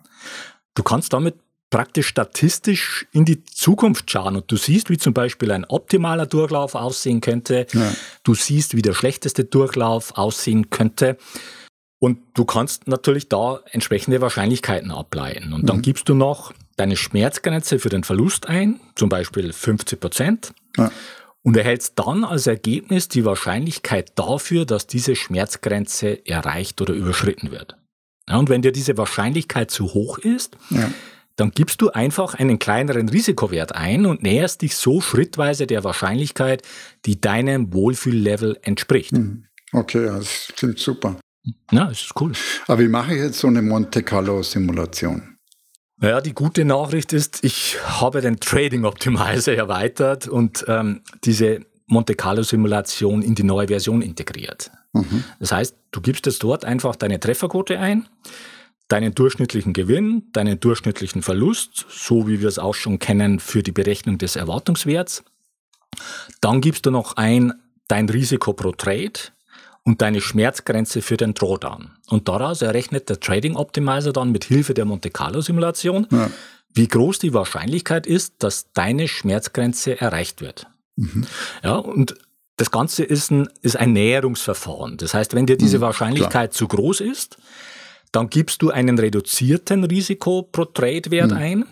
Du 0.74 0.82
kannst 0.82 1.12
damit 1.12 1.36
praktisch 1.70 2.08
statistisch 2.08 3.06
in 3.12 3.24
die 3.24 3.44
Zukunft 3.44 4.10
schauen 4.10 4.36
und 4.36 4.50
du 4.50 4.56
siehst, 4.56 4.88
wie 4.90 4.96
zum 4.96 5.12
Beispiel 5.12 5.50
ein 5.50 5.64
optimaler 5.66 6.26
Durchlauf 6.26 6.74
aussehen 6.74 7.20
könnte. 7.20 7.66
Ja. 7.72 7.92
Du 8.22 8.34
siehst, 8.34 8.74
wie 8.74 8.82
der 8.82 8.94
schlechteste 8.94 9.44
Durchlauf 9.44 10.16
aussehen 10.16 10.70
könnte. 10.70 11.18
Und 12.00 12.20
du 12.34 12.44
kannst 12.44 12.86
natürlich 12.86 13.28
da 13.28 13.60
entsprechende 13.70 14.20
Wahrscheinlichkeiten 14.20 14.90
ableiten. 14.90 15.52
Und 15.52 15.68
dann 15.68 15.78
mhm. 15.78 15.82
gibst 15.82 16.08
du 16.08 16.14
noch 16.14 16.52
deine 16.76 16.96
Schmerzgrenze 16.96 17.78
für 17.78 17.88
den 17.88 18.04
Verlust 18.04 18.46
ein, 18.46 18.80
zum 18.94 19.08
Beispiel 19.08 19.52
50 19.52 20.00
Prozent. 20.00 20.52
Ja. 20.76 20.90
Und 21.42 21.56
erhältst 21.56 21.98
dann 21.98 22.24
als 22.24 22.46
Ergebnis 22.46 23.08
die 23.08 23.24
Wahrscheinlichkeit 23.24 24.12
dafür, 24.16 24.64
dass 24.64 24.86
diese 24.86 25.16
Schmerzgrenze 25.16 26.26
erreicht 26.26 26.80
oder 26.80 26.94
überschritten 26.94 27.50
wird. 27.50 27.76
Ja, 28.28 28.36
und 28.36 28.48
wenn 28.48 28.62
dir 28.62 28.72
diese 28.72 28.96
Wahrscheinlichkeit 28.96 29.70
zu 29.70 29.94
hoch 29.94 30.18
ist, 30.18 30.56
ja 30.70 30.90
dann 31.38 31.52
gibst 31.52 31.80
du 31.80 31.90
einfach 31.90 32.34
einen 32.34 32.58
kleineren 32.58 33.08
Risikowert 33.08 33.74
ein 33.74 34.06
und 34.06 34.22
näherst 34.22 34.60
dich 34.60 34.74
so 34.74 35.00
schrittweise 35.00 35.68
der 35.68 35.84
Wahrscheinlichkeit, 35.84 36.62
die 37.06 37.20
deinem 37.20 37.72
Wohlfühllevel 37.72 38.58
entspricht. 38.62 39.12
Hm. 39.12 39.44
Okay, 39.72 40.06
das 40.06 40.52
klingt 40.56 40.80
super. 40.80 41.16
Ja, 41.70 41.86
das 41.86 42.00
ist 42.02 42.20
cool. 42.20 42.32
Aber 42.66 42.80
wie 42.80 42.88
mache 42.88 43.14
ich 43.14 43.20
jetzt 43.20 43.38
so 43.38 43.46
eine 43.46 43.62
Monte 43.62 44.02
Carlo 44.02 44.42
Simulation? 44.42 45.36
Naja, 45.98 46.20
die 46.20 46.34
gute 46.34 46.64
Nachricht 46.64 47.12
ist, 47.12 47.44
ich 47.44 47.76
habe 47.84 48.20
den 48.20 48.40
Trading 48.40 48.84
Optimizer 48.84 49.54
erweitert 49.54 50.26
und 50.26 50.64
ähm, 50.66 51.02
diese 51.24 51.60
Monte 51.86 52.16
Carlo 52.16 52.42
Simulation 52.42 53.22
in 53.22 53.36
die 53.36 53.44
neue 53.44 53.68
Version 53.68 54.02
integriert. 54.02 54.72
Mhm. 54.92 55.22
Das 55.38 55.52
heißt, 55.52 55.76
du 55.92 56.00
gibst 56.00 56.26
jetzt 56.26 56.42
dort 56.42 56.64
einfach 56.64 56.96
deine 56.96 57.20
Trefferquote 57.20 57.78
ein 57.78 58.08
deinen 58.88 59.14
durchschnittlichen 59.14 59.74
Gewinn, 59.74 60.24
deinen 60.32 60.58
durchschnittlichen 60.60 61.22
Verlust, 61.22 61.86
so 61.90 62.26
wie 62.26 62.40
wir 62.40 62.48
es 62.48 62.58
auch 62.58 62.74
schon 62.74 62.98
kennen 62.98 63.38
für 63.38 63.62
die 63.62 63.72
Berechnung 63.72 64.18
des 64.18 64.36
Erwartungswerts. 64.36 65.22
Dann 66.40 66.60
gibst 66.60 66.86
du 66.86 66.90
noch 66.90 67.16
ein 67.16 67.52
dein 67.88 68.08
Risiko 68.08 68.52
pro 68.52 68.72
Trade 68.72 69.12
und 69.84 70.02
deine 70.02 70.20
Schmerzgrenze 70.20 71.02
für 71.02 71.16
den 71.16 71.34
Drawdown. 71.34 71.92
Und 72.08 72.28
daraus 72.28 72.62
errechnet 72.62 73.08
der 73.08 73.20
Trading 73.20 73.56
Optimizer 73.56 74.12
dann 74.12 74.30
mit 74.30 74.44
Hilfe 74.44 74.74
der 74.74 74.84
Monte 74.84 75.10
Carlo 75.10 75.40
Simulation, 75.40 76.06
ja. 76.10 76.30
wie 76.74 76.88
groß 76.88 77.18
die 77.18 77.32
Wahrscheinlichkeit 77.32 78.06
ist, 78.06 78.34
dass 78.38 78.72
deine 78.72 79.08
Schmerzgrenze 79.08 80.00
erreicht 80.00 80.40
wird. 80.42 80.66
Mhm. 80.96 81.26
Ja, 81.62 81.76
und 81.76 82.16
das 82.58 82.70
Ganze 82.70 83.04
ist 83.04 83.30
ein, 83.30 83.48
ist 83.62 83.76
ein 83.76 83.92
Näherungsverfahren. 83.92 84.96
Das 84.98 85.14
heißt, 85.14 85.34
wenn 85.34 85.46
dir 85.46 85.56
diese 85.56 85.78
mhm, 85.78 85.82
Wahrscheinlichkeit 85.82 86.50
klar. 86.50 86.50
zu 86.50 86.68
groß 86.68 87.00
ist, 87.00 87.38
dann 88.12 88.30
gibst 88.30 88.62
du 88.62 88.70
einen 88.70 88.98
reduzierten 88.98 89.84
Risiko 89.84 90.42
pro 90.42 90.64
Trade-Wert 90.64 91.30
mhm. 91.30 91.36
ein 91.36 91.64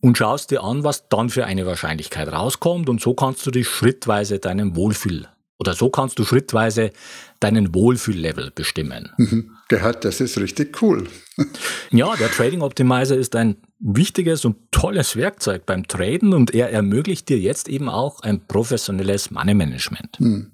und 0.00 0.16
schaust 0.16 0.50
dir 0.50 0.62
an, 0.62 0.84
was 0.84 1.08
dann 1.08 1.30
für 1.30 1.46
eine 1.46 1.66
Wahrscheinlichkeit 1.66 2.28
rauskommt. 2.28 2.88
Und 2.88 3.00
so 3.00 3.14
kannst 3.14 3.46
du 3.46 3.50
dich 3.50 3.68
schrittweise 3.68 4.38
deinen 4.38 4.76
Wohlfühl 4.76 5.28
oder 5.58 5.74
so 5.74 5.90
kannst 5.90 6.18
du 6.18 6.24
schrittweise 6.24 6.92
deinen 7.40 7.74
Wohlfühllevel 7.74 8.52
bestimmen. 8.54 9.10
Mhm. 9.16 9.50
Gehört, 9.68 10.04
das 10.04 10.20
ist 10.20 10.38
richtig 10.38 10.80
cool. 10.82 11.08
ja, 11.90 12.14
der 12.16 12.30
Trading 12.30 12.62
Optimizer 12.62 13.16
ist 13.16 13.34
ein 13.34 13.56
wichtiges 13.80 14.44
und 14.44 14.56
tolles 14.70 15.16
Werkzeug 15.16 15.66
beim 15.66 15.86
Traden 15.86 16.32
und 16.32 16.54
er 16.54 16.70
ermöglicht 16.70 17.28
dir 17.28 17.38
jetzt 17.38 17.68
eben 17.68 17.88
auch 17.88 18.20
ein 18.20 18.46
professionelles 18.46 19.30
Money 19.30 19.54
Management. 19.54 20.20
Mhm. 20.20 20.52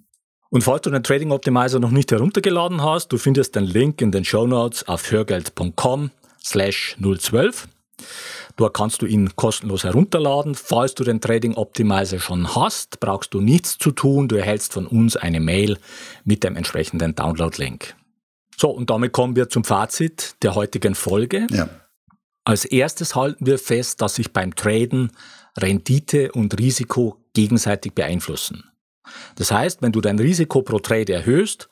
Und 0.54 0.62
falls 0.62 0.82
du 0.82 0.90
den 0.90 1.02
Trading 1.02 1.32
Optimizer 1.32 1.80
noch 1.80 1.90
nicht 1.90 2.12
heruntergeladen 2.12 2.80
hast, 2.80 3.08
du 3.08 3.18
findest 3.18 3.56
den 3.56 3.64
Link 3.64 4.00
in 4.00 4.12
den 4.12 4.24
Show 4.24 4.46
Notes 4.46 4.86
auf 4.86 5.10
hörgeld.com 5.10 6.12
slash 6.40 6.96
012. 7.00 7.66
Dort 8.54 8.72
kannst 8.72 9.02
du 9.02 9.06
ihn 9.06 9.34
kostenlos 9.34 9.82
herunterladen. 9.82 10.54
Falls 10.54 10.94
du 10.94 11.02
den 11.02 11.20
Trading 11.20 11.54
Optimizer 11.54 12.20
schon 12.20 12.54
hast, 12.54 13.00
brauchst 13.00 13.34
du 13.34 13.40
nichts 13.40 13.78
zu 13.78 13.90
tun. 13.90 14.28
Du 14.28 14.36
erhältst 14.36 14.72
von 14.72 14.86
uns 14.86 15.16
eine 15.16 15.40
Mail 15.40 15.76
mit 16.22 16.44
dem 16.44 16.54
entsprechenden 16.54 17.16
Download-Link. 17.16 17.96
So, 18.56 18.70
und 18.70 18.90
damit 18.90 19.10
kommen 19.10 19.34
wir 19.34 19.48
zum 19.48 19.64
Fazit 19.64 20.36
der 20.44 20.54
heutigen 20.54 20.94
Folge. 20.94 21.48
Ja. 21.50 21.68
Als 22.44 22.64
erstes 22.64 23.16
halten 23.16 23.44
wir 23.44 23.58
fest, 23.58 24.00
dass 24.00 24.14
sich 24.14 24.32
beim 24.32 24.54
Traden 24.54 25.10
Rendite 25.58 26.30
und 26.30 26.56
Risiko 26.60 27.16
gegenseitig 27.32 27.94
beeinflussen. 27.94 28.62
Das 29.36 29.50
heißt, 29.50 29.82
wenn 29.82 29.92
du 29.92 30.00
dein 30.00 30.18
Risiko 30.18 30.62
pro 30.62 30.78
Trade 30.78 31.12
erhöhst, 31.12 31.68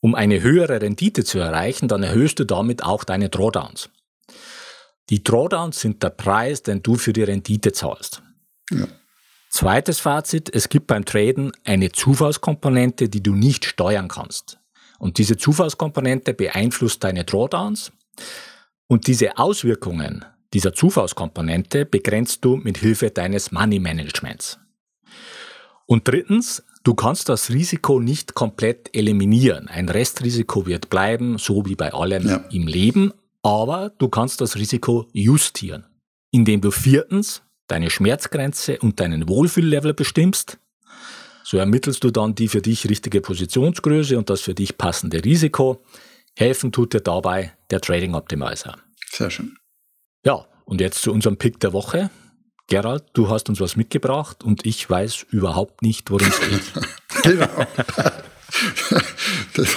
um 0.00 0.14
eine 0.14 0.40
höhere 0.42 0.80
Rendite 0.80 1.24
zu 1.24 1.38
erreichen, 1.38 1.88
dann 1.88 2.02
erhöhst 2.02 2.38
du 2.38 2.44
damit 2.44 2.82
auch 2.82 3.04
deine 3.04 3.28
Drawdowns. 3.28 3.90
Die 5.10 5.22
Drawdowns 5.22 5.80
sind 5.80 6.02
der 6.02 6.10
Preis, 6.10 6.62
den 6.62 6.82
du 6.82 6.96
für 6.96 7.12
die 7.12 7.22
Rendite 7.22 7.72
zahlst. 7.72 8.22
Ja. 8.70 8.86
Zweites 9.50 10.00
Fazit, 10.00 10.52
es 10.52 10.68
gibt 10.68 10.88
beim 10.88 11.04
Traden 11.04 11.52
eine 11.64 11.92
Zufallskomponente, 11.92 13.08
die 13.08 13.22
du 13.22 13.32
nicht 13.32 13.64
steuern 13.64 14.08
kannst. 14.08 14.58
Und 14.98 15.18
diese 15.18 15.36
Zufallskomponente 15.36 16.34
beeinflusst 16.34 17.04
deine 17.04 17.24
Drawdowns. 17.24 17.92
Und 18.88 19.06
diese 19.06 19.38
Auswirkungen 19.38 20.24
dieser 20.52 20.72
Zufallskomponente 20.72 21.84
begrenzt 21.84 22.44
du 22.44 22.56
mit 22.56 22.78
Hilfe 22.78 23.10
deines 23.10 23.52
Money 23.52 23.78
Managements. 23.78 24.58
Und 25.86 26.08
drittens, 26.08 26.64
du 26.82 26.94
kannst 26.94 27.28
das 27.28 27.50
Risiko 27.50 28.00
nicht 28.00 28.34
komplett 28.34 28.94
eliminieren. 28.94 29.68
Ein 29.68 29.88
Restrisiko 29.88 30.66
wird 30.66 30.90
bleiben, 30.90 31.38
so 31.38 31.64
wie 31.64 31.76
bei 31.76 31.92
allem 31.92 32.26
ja. 32.26 32.44
im 32.50 32.66
Leben, 32.66 33.12
aber 33.42 33.90
du 33.98 34.08
kannst 34.08 34.40
das 34.40 34.56
Risiko 34.56 35.08
justieren, 35.12 35.86
indem 36.32 36.60
du 36.60 36.72
viertens 36.72 37.42
deine 37.68 37.90
Schmerzgrenze 37.90 38.78
und 38.78 39.00
deinen 39.00 39.28
Wohlfühllevel 39.28 39.94
bestimmst. 39.94 40.58
So 41.44 41.58
ermittelst 41.58 42.02
du 42.02 42.10
dann 42.10 42.34
die 42.34 42.48
für 42.48 42.60
dich 42.60 42.88
richtige 42.88 43.20
Positionsgröße 43.20 44.18
und 44.18 44.30
das 44.30 44.40
für 44.40 44.54
dich 44.54 44.78
passende 44.78 45.24
Risiko. 45.24 45.84
Helfen 46.36 46.72
tut 46.72 46.92
dir 46.92 47.00
dabei 47.00 47.52
der 47.70 47.80
Trading 47.80 48.14
Optimizer. 48.14 48.76
Sehr 49.10 49.30
schön. 49.30 49.56
Ja, 50.24 50.44
und 50.64 50.80
jetzt 50.80 51.02
zu 51.02 51.12
unserem 51.12 51.36
Pick 51.36 51.60
der 51.60 51.72
Woche. 51.72 52.10
Gerald, 52.68 53.04
du 53.12 53.30
hast 53.30 53.48
uns 53.48 53.60
was 53.60 53.76
mitgebracht 53.76 54.42
und 54.42 54.66
ich 54.66 54.88
weiß 54.88 55.26
überhaupt 55.30 55.82
nicht, 55.82 56.10
worum 56.10 56.26
es 56.26 56.40
geht. 56.40 56.62
genau. 57.22 57.66
Das, 59.54 59.68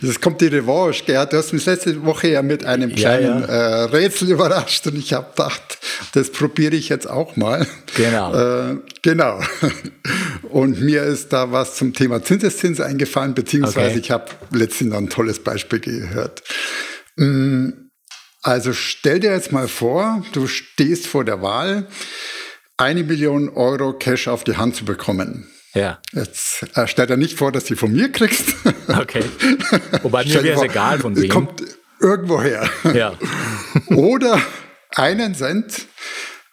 das, 0.00 0.20
kommt 0.20 0.40
die 0.40 0.46
Revanche, 0.46 1.04
Gerhard. 1.04 1.32
Du 1.32 1.36
hast 1.36 1.52
mich 1.52 1.66
letzte 1.66 2.04
Woche 2.04 2.28
ja 2.28 2.42
mit 2.42 2.64
einem 2.64 2.94
kleinen 2.94 3.42
ja, 3.42 3.48
ja. 3.48 3.84
Äh, 3.84 3.84
Rätsel 3.84 4.30
überrascht 4.30 4.86
und 4.86 4.96
ich 4.96 5.12
habe 5.12 5.30
gedacht, 5.30 5.78
das 6.12 6.30
probiere 6.30 6.76
ich 6.76 6.88
jetzt 6.88 7.08
auch 7.08 7.36
mal. 7.36 7.66
Genau. 7.96 8.34
Äh, 8.34 8.76
genau. 9.02 9.40
Und 10.42 10.80
mir 10.80 11.02
ist 11.02 11.32
da 11.32 11.52
was 11.52 11.76
zum 11.76 11.92
Thema 11.92 12.22
Zinseszins 12.22 12.80
eingefallen, 12.80 13.34
beziehungsweise 13.34 13.90
okay. 13.90 13.98
ich 13.98 14.10
habe 14.10 14.26
letztens 14.52 14.94
ein 14.94 15.08
tolles 15.08 15.40
Beispiel 15.40 15.80
gehört. 15.80 16.42
Mm, 17.16 17.70
also 18.48 18.72
stell 18.72 19.20
dir 19.20 19.32
jetzt 19.32 19.52
mal 19.52 19.68
vor, 19.68 20.24
du 20.32 20.46
stehst 20.46 21.06
vor 21.06 21.22
der 21.22 21.42
Wahl, 21.42 21.86
eine 22.78 23.04
Million 23.04 23.50
Euro 23.50 23.92
Cash 23.92 24.26
auf 24.26 24.42
die 24.42 24.56
Hand 24.56 24.74
zu 24.74 24.86
bekommen. 24.86 25.50
Ja. 25.74 26.00
Jetzt 26.12 26.64
äh, 26.74 26.86
stell 26.86 27.06
dir 27.06 27.18
nicht 27.18 27.36
vor, 27.36 27.52
dass 27.52 27.66
du 27.66 27.76
von 27.76 27.92
mir 27.92 28.10
kriegst. 28.10 28.54
Okay. 28.88 29.22
Wobei 30.00 30.24
mir 30.24 30.42
wäre 30.42 30.56
es 30.56 30.62
egal, 30.62 30.98
von 30.98 31.14
wem. 31.14 31.28
Kommt 31.28 31.62
irgendwo 32.00 32.40
her. 32.40 32.70
Ja. 32.94 33.12
Oder 33.94 34.40
einen 34.94 35.34
Cent. 35.34 35.86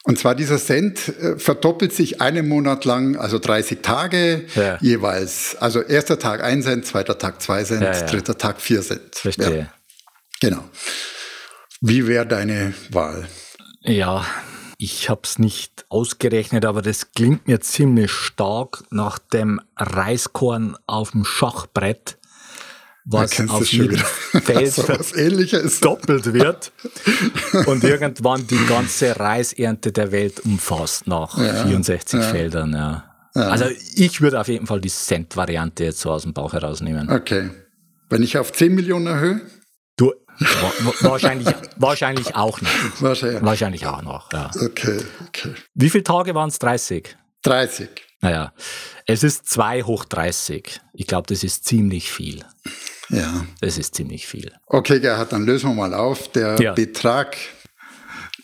Und 0.04 0.20
zwar 0.20 0.36
dieser 0.36 0.58
Cent 0.58 1.08
äh, 1.08 1.40
verdoppelt 1.40 1.94
sich 1.94 2.20
einen 2.20 2.50
Monat 2.50 2.84
lang, 2.84 3.16
also 3.16 3.40
30 3.40 3.82
Tage 3.82 4.44
ja. 4.54 4.78
jeweils. 4.82 5.56
Also 5.58 5.82
erster 5.82 6.20
Tag 6.20 6.44
ein 6.44 6.62
Cent, 6.62 6.86
zweiter 6.86 7.18
Tag 7.18 7.42
zwei 7.42 7.64
Cent, 7.64 7.84
ja, 7.84 7.94
ja. 7.94 8.06
dritter 8.06 8.38
Tag 8.38 8.60
vier 8.60 8.82
Cent. 8.82 9.16
Verstehe. 9.16 9.72
Genau. 10.42 10.70
Wie 11.88 12.08
wäre 12.08 12.26
deine 12.26 12.74
Wahl? 12.89 13.28
Ja, 13.84 14.26
ich 14.80 15.08
habe 15.08 15.21
es 15.24 15.38
nicht 15.38 15.86
ausgerechnet, 15.89 16.65
aber 16.65 16.82
das 16.82 17.12
klingt 17.12 17.48
mir 17.48 17.62
ziemlich 17.62 18.10
stark 18.10 18.82
nach 18.89 19.19
dem 19.19 19.62
Reiskorn 19.78 20.76
auf 20.88 21.12
dem 21.12 21.26
Schachbrett, 21.26 22.17
was 23.04 23.39
auf 23.50 23.71
jedem 23.71 24.00
Feld 24.32 24.74
so 24.74 24.82
doppelt 25.82 26.34
wird 26.34 26.71
und 27.67 27.84
irgendwann 27.84 28.48
die 28.48 28.65
ganze 28.65 29.19
Reisernte 29.19 29.91
der 29.91 30.12
Welt 30.12 30.39
umfasst 30.39 31.06
nach 31.06 31.38
ja, 31.38 31.65
64 31.65 32.19
ja. 32.19 32.28
Feldern. 32.28 32.74
Ja. 32.74 33.04
Also 33.36 33.65
ich 33.93 34.21
würde 34.21 34.41
auf 34.41 34.48
jeden 34.48 34.65
Fall 34.65 34.82
die 34.82 34.89
Cent-Variante 34.89 35.84
jetzt 35.84 36.00
so 36.00 36.10
aus 36.10 36.24
dem 36.24 36.34
Bauch 36.34 36.54
herausnehmen. 36.54 37.12
Okay. 37.12 37.52
Wenn 38.10 38.24
ich 38.24 38.39
auf 38.39 38.52
10 38.52 38.74
Millionen 38.74 39.06
erhöhe? 39.06 39.41
Wahrscheinlich, 41.02 41.48
wahrscheinlich 41.78 42.36
auch 42.36 42.60
noch. 42.62 42.69
Wahrscheinlich. 43.00 43.41
Wahrscheinlich 43.41 43.88
auch 43.88 44.02
noch, 44.02 44.34
ja. 44.34 44.52
Okay, 44.62 45.00
okay. 45.28 45.54
Wie 45.74 45.89
viele 45.89 46.04
Tage 46.04 46.36
waren 46.36 46.50
es? 46.50 46.60
30? 46.60 47.15
30. 47.43 47.88
Naja, 48.21 48.52
es 49.06 49.24
ist 49.24 49.50
2 49.50 49.84
hoch 49.84 50.04
30. 50.06 50.82
Ich 50.93 51.08
glaube, 51.08 51.28
das 51.28 51.43
ist 51.43 51.65
ziemlich 51.65 52.12
viel. 52.12 52.43
Ja. 53.10 53.45
Das 53.62 53.78
ist 53.78 53.93
ziemlich 53.95 54.26
viel. 54.26 54.52
Okay, 54.65 55.00
Gerhard, 55.00 55.32
dann 55.32 55.45
lösen 55.45 55.69
wir 55.69 55.76
mal 55.76 55.93
auf. 55.93 56.32
Der 56.32 56.56
ja. 56.60 56.74
Betrag, 56.74 57.38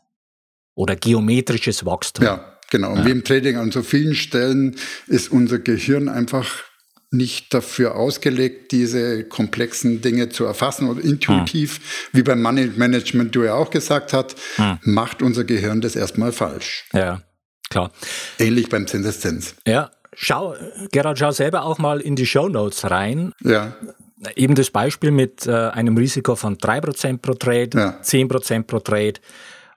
Oder 0.75 0.97
geometrisches 0.97 1.85
Wachstum. 1.85 2.25
Ja, 2.25 2.59
genau. 2.71 2.92
Und 2.92 3.05
wie 3.05 3.11
im 3.11 3.25
Trading 3.25 3.57
an 3.57 3.73
so 3.73 3.83
vielen 3.83 4.14
Stellen 4.14 4.77
ist 5.07 5.31
unser 5.31 5.59
Gehirn 5.59 6.09
einfach 6.09 6.67
nicht 7.11 7.55
dafür 7.55 7.97
ausgelegt, 7.97 8.73
diese 8.73 9.25
komplexen 9.25 10.03
Dinge 10.03 10.29
zu 10.29 10.44
erfassen 10.44 10.88
oder 10.88 11.03
intuitiv, 11.03 11.77
hm. 11.77 11.83
wie 12.12 12.23
beim 12.23 12.42
Money 12.42 12.71
Management 12.77 13.35
du 13.35 13.44
ja 13.44 13.55
auch 13.55 13.71
gesagt 13.71 14.12
hast, 14.12 14.37
hm. 14.57 14.79
macht 14.83 15.23
unser 15.23 15.44
Gehirn 15.44 15.81
das 15.81 15.97
erstmal 15.97 16.33
falsch. 16.33 16.85
Ja, 16.92 17.23
klar. 17.71 17.92
Ähnlich 18.38 18.68
beim 18.68 18.87
Zinseszins. 18.87 19.55
Ja, 19.66 19.90
schau, 20.12 20.55
Gerhard, 20.92 21.18
schau 21.18 21.31
selber 21.31 21.64
auch 21.64 21.79
mal 21.79 22.01
in 22.01 22.14
die 22.14 22.27
Show 22.27 22.49
Notes 22.49 22.90
rein. 22.90 23.33
Ja. 23.42 23.75
Eben 24.35 24.55
das 24.55 24.71
Beispiel 24.71 25.11
mit 25.12 25.47
äh, 25.47 25.53
einem 25.53 25.97
Risiko 25.97 26.35
von 26.35 26.59
3% 26.59 27.18
pro 27.18 27.35
Trade, 27.35 27.71
ja. 27.75 28.01
10% 28.03 28.64
pro 28.64 28.81
Trade 28.81 29.14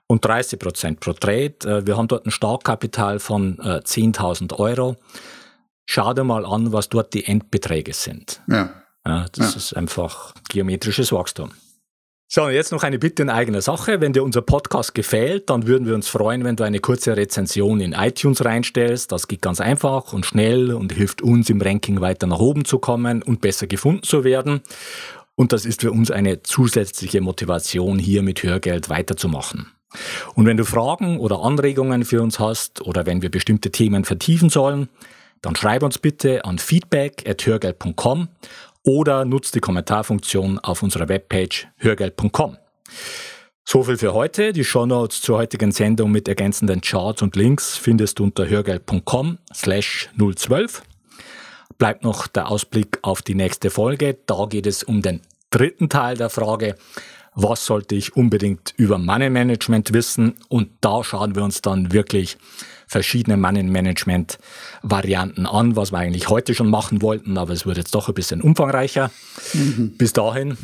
und 0.06 0.26
30% 0.26 0.98
pro 0.98 1.12
Trade. 1.12 1.54
Äh, 1.64 1.86
wir 1.86 1.96
haben 1.96 2.08
dort 2.08 2.26
ein 2.26 2.30
Startkapital 2.30 3.20
von 3.20 3.58
äh, 3.60 3.80
10.000 3.84 4.58
Euro 4.58 4.96
schau 5.86 6.12
dir 6.14 6.24
mal 6.24 6.44
an, 6.44 6.72
was 6.72 6.88
dort 6.88 7.14
die 7.14 7.26
Endbeträge 7.26 7.92
sind. 7.92 8.40
Ja. 8.48 8.70
ja 9.06 9.26
das 9.32 9.52
ja. 9.52 9.56
ist 9.56 9.76
einfach 9.76 10.34
geometrisches 10.48 11.12
Wachstum. 11.12 11.52
So, 12.34 12.44
und 12.44 12.52
jetzt 12.52 12.72
noch 12.72 12.82
eine 12.82 12.98
Bitte 12.98 13.22
in 13.22 13.28
eigener 13.28 13.60
Sache. 13.60 14.00
Wenn 14.00 14.14
dir 14.14 14.24
unser 14.24 14.40
Podcast 14.40 14.94
gefällt, 14.94 15.50
dann 15.50 15.66
würden 15.66 15.86
wir 15.86 15.94
uns 15.94 16.08
freuen, 16.08 16.44
wenn 16.44 16.56
du 16.56 16.64
eine 16.64 16.78
kurze 16.78 17.14
Rezension 17.14 17.80
in 17.80 17.92
iTunes 17.92 18.42
reinstellst. 18.42 19.12
Das 19.12 19.28
geht 19.28 19.42
ganz 19.42 19.60
einfach 19.60 20.14
und 20.14 20.24
schnell 20.24 20.72
und 20.72 20.94
hilft 20.94 21.20
uns 21.20 21.50
im 21.50 21.60
Ranking 21.60 22.00
weiter 22.00 22.26
nach 22.26 22.38
oben 22.38 22.64
zu 22.64 22.78
kommen 22.78 23.22
und 23.22 23.42
besser 23.42 23.66
gefunden 23.66 24.02
zu 24.02 24.24
werden. 24.24 24.62
Und 25.34 25.52
das 25.52 25.66
ist 25.66 25.82
für 25.82 25.92
uns 25.92 26.10
eine 26.10 26.42
zusätzliche 26.42 27.20
Motivation, 27.20 27.98
hier 27.98 28.22
mit 28.22 28.42
Hörgeld 28.42 28.88
weiterzumachen. 28.88 29.70
Und 30.34 30.46
wenn 30.46 30.56
du 30.56 30.64
Fragen 30.64 31.18
oder 31.18 31.42
Anregungen 31.42 32.02
für 32.06 32.22
uns 32.22 32.38
hast 32.38 32.80
oder 32.80 33.04
wenn 33.04 33.20
wir 33.20 33.30
bestimmte 33.30 33.70
Themen 33.70 34.06
vertiefen 34.06 34.48
sollen, 34.48 34.88
dann 35.42 35.56
schreib 35.56 35.82
uns 35.82 35.98
bitte 35.98 36.44
an 36.44 36.58
feedback.hörgeld.com 36.58 38.28
oder 38.84 39.24
nutzt 39.24 39.54
die 39.54 39.60
Kommentarfunktion 39.60 40.58
auf 40.58 40.82
unserer 40.82 41.08
Webpage 41.08 41.68
hörgeld.com. 41.76 42.56
So 43.64 43.82
viel 43.84 43.96
für 43.96 44.12
heute. 44.12 44.52
Die 44.52 44.64
Shownotes 44.64 45.20
zur 45.20 45.38
heutigen 45.38 45.70
Sendung 45.70 46.10
mit 46.10 46.26
ergänzenden 46.26 46.80
Charts 46.80 47.22
und 47.22 47.36
Links 47.36 47.76
findest 47.76 48.18
du 48.18 48.24
unter 48.24 48.48
hörgeld.com 48.48 49.38
slash 49.54 50.08
012. 50.18 50.82
Bleibt 51.78 52.02
noch 52.02 52.26
der 52.26 52.48
Ausblick 52.48 52.98
auf 53.02 53.22
die 53.22 53.34
nächste 53.34 53.70
Folge. 53.70 54.18
Da 54.26 54.46
geht 54.46 54.66
es 54.66 54.82
um 54.82 55.02
den 55.02 55.20
dritten 55.50 55.88
Teil 55.88 56.16
der 56.16 56.30
Frage, 56.30 56.76
was 57.34 57.64
sollte 57.64 57.94
ich 57.94 58.14
unbedingt 58.14 58.74
über 58.76 58.98
Money 58.98 59.30
Management 59.30 59.92
wissen? 59.92 60.34
Und 60.48 60.70
da 60.80 61.02
schauen 61.02 61.34
wir 61.34 61.42
uns 61.42 61.62
dann 61.62 61.92
wirklich 61.92 62.36
verschiedene 62.86 63.36
Money 63.36 63.62
Management 63.62 64.38
Varianten 64.82 65.46
an, 65.46 65.76
was 65.76 65.92
wir 65.92 65.98
eigentlich 65.98 66.28
heute 66.28 66.54
schon 66.54 66.68
machen 66.68 67.00
wollten, 67.00 67.38
aber 67.38 67.52
es 67.52 67.64
wird 67.64 67.78
jetzt 67.78 67.94
doch 67.94 68.08
ein 68.08 68.14
bisschen 68.14 68.42
umfangreicher. 68.42 69.10
Mhm. 69.54 69.96
Bis 69.96 70.12
dahin 70.12 70.58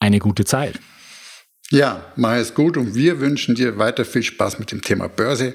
eine 0.00 0.18
gute 0.18 0.44
Zeit. 0.44 0.80
Ja, 1.70 2.04
mach 2.16 2.34
es 2.34 2.54
gut 2.54 2.76
und 2.76 2.96
wir 2.96 3.20
wünschen 3.20 3.54
dir 3.54 3.78
weiter 3.78 4.04
viel 4.04 4.24
Spaß 4.24 4.58
mit 4.58 4.72
dem 4.72 4.82
Thema 4.82 5.08
Börse. 5.08 5.54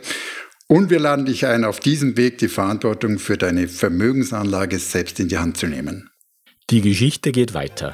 Und 0.68 0.89
wir 0.89 1.00
laden 1.00 1.26
dich 1.26 1.46
ein, 1.46 1.65
auf 1.65 1.80
diesem 1.80 2.15
Weg 2.18 2.38
die 2.38 2.48
Verantwortung 2.48 3.20
für 3.20 3.38
deine 3.38 3.68
Vermögensanlage 3.68 4.80
selbst 4.80 5.20
in 5.20 5.28
die 5.28 5.38
Hand 5.38 5.58
zu 5.58 5.68
nehmen. 5.68 6.10
Die 6.70 6.82
Geschichte 6.82 7.32
geht 7.32 7.54
weiter. 7.54 7.94